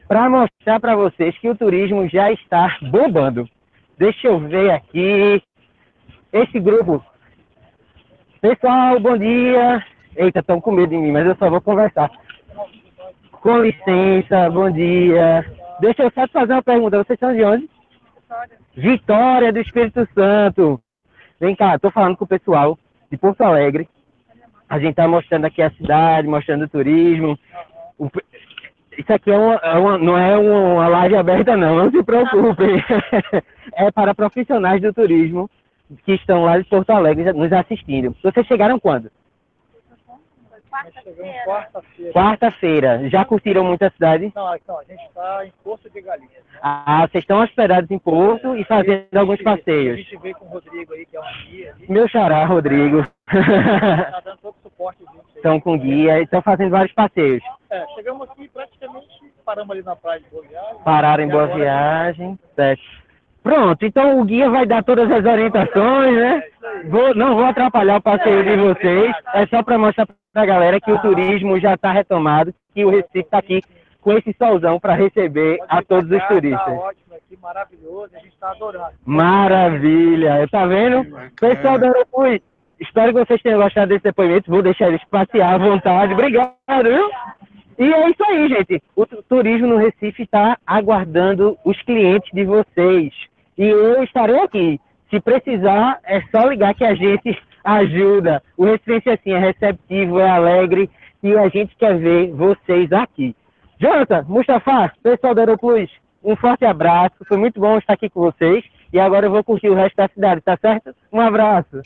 [0.07, 3.49] para mostrar para vocês que o turismo já está bombando.
[3.97, 5.43] Deixa eu ver aqui.
[6.31, 7.03] Esse grupo.
[8.43, 9.83] Pessoal, bom dia.
[10.19, 12.11] Eita, estão com medo de mim, mas eu só vou conversar.
[13.31, 15.47] Com licença, bom dia.
[15.81, 16.99] Deixa eu só te fazer uma pergunta.
[16.99, 17.71] Vocês são de onde?
[18.17, 18.59] Vitória.
[18.77, 20.81] Vitória do Espírito Santo.
[21.39, 22.77] Vem cá, estou falando com o pessoal
[23.09, 23.89] de Porto Alegre.
[24.69, 27.39] A gente está mostrando aqui a cidade, mostrando o turismo.
[27.97, 28.11] O...
[28.99, 32.83] Isso aqui é uma, é uma, não é uma live aberta, não, não se preocupem.
[33.73, 35.49] é para profissionais do turismo
[36.05, 38.17] que estão lá de Porto Alegre nos assistindo.
[38.21, 39.13] Vocês chegaram quando?
[41.45, 42.13] Quarta-feira.
[42.13, 43.09] Quarta-feira.
[43.09, 44.33] Já curtiram muito a cidade?
[44.35, 46.33] Não, então, a gente está em Porto de Galinhas.
[46.33, 46.59] Né?
[46.63, 49.95] Ah, vocês estão hospedados em Porto e fazendo gente, alguns passeios.
[49.95, 51.75] A gente veio com o Rodrigo aí, que é um guia.
[51.75, 51.87] Ali.
[51.89, 53.07] Meu xará, Rodrigo.
[53.29, 55.05] Está dando todo o suporte.
[55.37, 57.43] Estão com guia e estão fazendo vários passeios.
[57.71, 59.07] É, chegamos aqui praticamente,
[59.45, 60.83] paramos ali na praia de Boa Viagem.
[60.85, 63.08] Pararam em Boa Viagem, certo.
[63.43, 66.43] Pronto, então o guia vai dar todas as orientações, né?
[66.87, 70.81] Vou, não vou atrapalhar o passeio de vocês, é só para mostrar para a galera
[70.81, 73.63] que o turismo já está retomado, que o Recife está aqui
[74.01, 76.65] com esse solzão para receber a todos os turistas.
[76.65, 78.93] Tá ótimo aqui, maravilhoso, a gente está adorando.
[79.05, 81.05] Maravilha, tá vendo?
[81.41, 82.43] Pessoal da Aeropui,
[82.81, 87.11] espero que vocês tenham gostado desse depoimento, vou deixar eles passear à vontade, obrigado, viu?
[87.79, 88.83] E é isso aí, gente.
[88.97, 93.13] O turismo no Recife está aguardando os clientes de vocês.
[93.57, 94.81] E eu estarei aqui.
[95.11, 98.43] Se precisar, é só ligar que a gente ajuda.
[98.57, 100.91] O Recife, assim, é receptivo, é alegre,
[101.23, 103.35] e a gente quer ver vocês aqui.
[103.81, 105.91] Jonathan, Mustafa, pessoal da Aeroplus,
[106.23, 109.69] um forte abraço, foi muito bom estar aqui com vocês e agora eu vou curtir
[109.69, 110.95] o resto da cidade, tá certo?
[111.13, 111.81] Um abraço.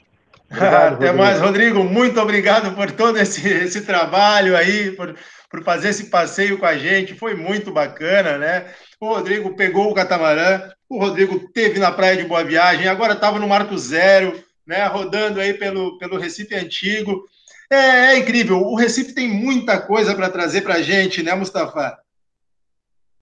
[0.50, 1.18] Obrigado, Até Rodrigo.
[1.18, 1.84] mais, Rodrigo.
[1.84, 5.14] Muito obrigado por todo esse, esse trabalho aí, por,
[5.52, 7.14] por fazer esse passeio com a gente.
[7.14, 8.72] Foi muito bacana, né?
[8.98, 13.38] O Rodrigo pegou o catamarã, o Rodrigo teve na praia de Boa Viagem, agora estava
[13.38, 14.32] no Marco Zero,
[14.66, 14.86] né?
[14.86, 17.26] Rodando aí pelo, pelo Recife Antigo.
[17.70, 18.62] É, é incrível.
[18.62, 21.98] O Recife tem muita coisa para trazer para a gente, né, Mustafa?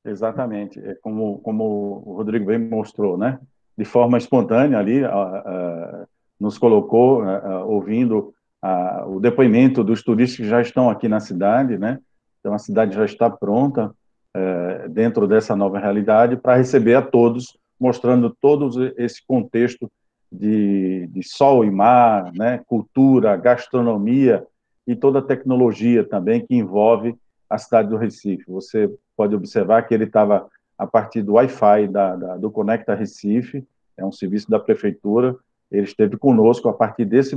[0.04, 0.78] Exatamente.
[0.78, 3.40] É como, como o Rodrigo bem mostrou, né?
[3.76, 5.00] De forma espontânea ali,
[6.38, 7.24] nos colocou
[7.66, 8.32] ouvindo
[9.08, 11.98] o depoimento dos turistas que já estão aqui na cidade, né?
[12.40, 13.94] Então a cidade já está pronta
[14.34, 19.90] é, dentro dessa nova realidade para receber a todos, mostrando todo esse contexto
[20.30, 22.60] de, de sol e mar, né?
[22.66, 24.46] Cultura, gastronomia
[24.86, 27.16] e toda a tecnologia também que envolve
[27.48, 28.44] a cidade do Recife.
[28.48, 33.66] Você pode observar que ele estava a partir do Wi-Fi da, da, do Conecta Recife,
[33.96, 35.36] é um serviço da prefeitura,
[35.70, 37.36] ele esteve conosco a partir desse,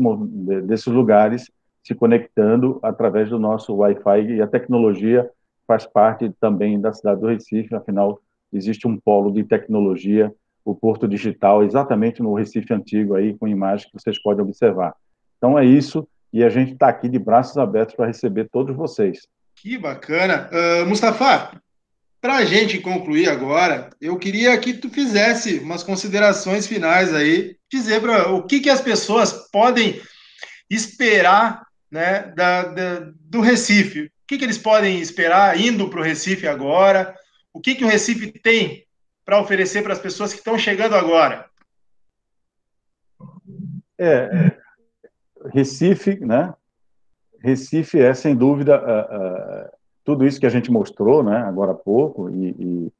[0.63, 1.51] desses lugares,
[1.83, 5.29] se conectando através do nosso Wi-Fi e a tecnologia
[5.67, 8.19] faz parte também da cidade do Recife, afinal,
[8.51, 13.89] existe um polo de tecnologia, o Porto Digital, exatamente no Recife Antigo, aí, com imagens
[13.89, 14.95] que vocês podem observar.
[15.37, 19.27] Então é isso, e a gente está aqui de braços abertos para receber todos vocês.
[19.55, 20.49] Que bacana.
[20.51, 21.61] Uh, Mustafa,
[22.21, 28.01] para a gente concluir agora, eu queria que tu fizesse umas considerações finais aí, dizer
[28.01, 30.01] para o que, que as pessoas podem
[30.69, 31.62] esperar
[31.93, 34.05] né, da, da, do Recife.
[34.05, 37.15] O que, que eles podem esperar indo para o Recife agora?
[37.53, 38.83] O que, que o Recife tem
[39.23, 41.45] para oferecer para as pessoas que estão chegando agora?
[43.99, 44.51] É,
[45.53, 46.51] Recife, né?
[47.39, 48.81] Recife é, sem dúvida,
[50.03, 52.91] tudo isso que a gente mostrou, né, agora há pouco, e,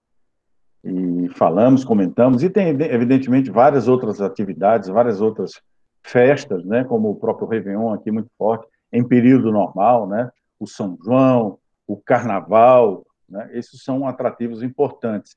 [0.84, 5.62] e, e, falamos, comentamos, e tem, evidentemente, várias outras atividades, várias outras
[6.04, 10.30] festas, né, como o próprio Réveillon aqui, muito forte, em período normal, né,
[10.60, 15.36] o São João, o Carnaval, né, esses são atrativos importantes.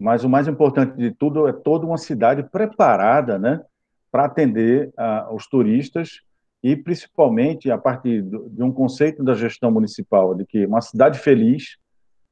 [0.00, 3.60] Mas o mais importante de tudo é toda uma cidade preparada, né,
[4.10, 6.20] para atender uh, os turistas
[6.62, 11.76] e principalmente a partir de um conceito da gestão municipal de que uma cidade feliz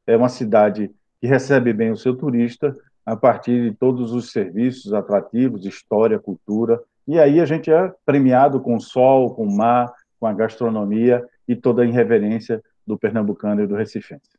[0.07, 4.95] é uma cidade que recebe bem o seu turista a partir de todos os serviços
[4.95, 9.93] atrativos, história, cultura, e aí a gente é premiado com sol, com mar,
[10.23, 14.31] com a gastronomia e toda a irreverência do pernambucano e do recifense.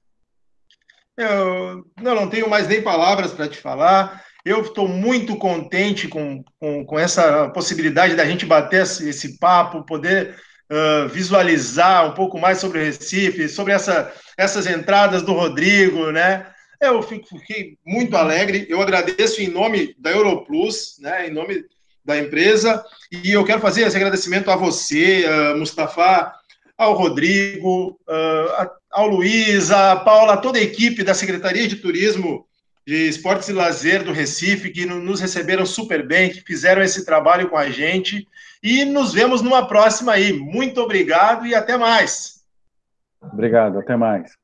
[1.17, 4.23] Eu não, não tenho mais nem palavras para te falar.
[4.45, 9.85] Eu estou muito contente com, com, com, essa possibilidade da gente bater esse, esse papo,
[9.85, 10.37] poder
[10.71, 16.47] uh, visualizar um pouco mais sobre o Recife, sobre essa, essas entradas do Rodrigo, né?
[16.79, 18.65] Eu fico, fiquei muito alegre.
[18.69, 21.27] Eu agradeço em nome da Europlus, né?
[21.27, 21.65] Em nome
[22.03, 22.83] da empresa.
[23.11, 26.33] E eu quero fazer esse agradecimento a você, uh, Mustafa,
[26.77, 32.45] ao Rodrigo, uh, ao Luiz, a Paula, a toda a equipe da Secretaria de Turismo
[32.85, 37.49] de Esportes e Lazer do Recife, que nos receberam super bem, que fizeram esse trabalho
[37.49, 38.27] com a gente.
[38.61, 40.33] E nos vemos numa próxima aí.
[40.33, 42.43] Muito obrigado e até mais.
[43.21, 44.42] Obrigado, até mais.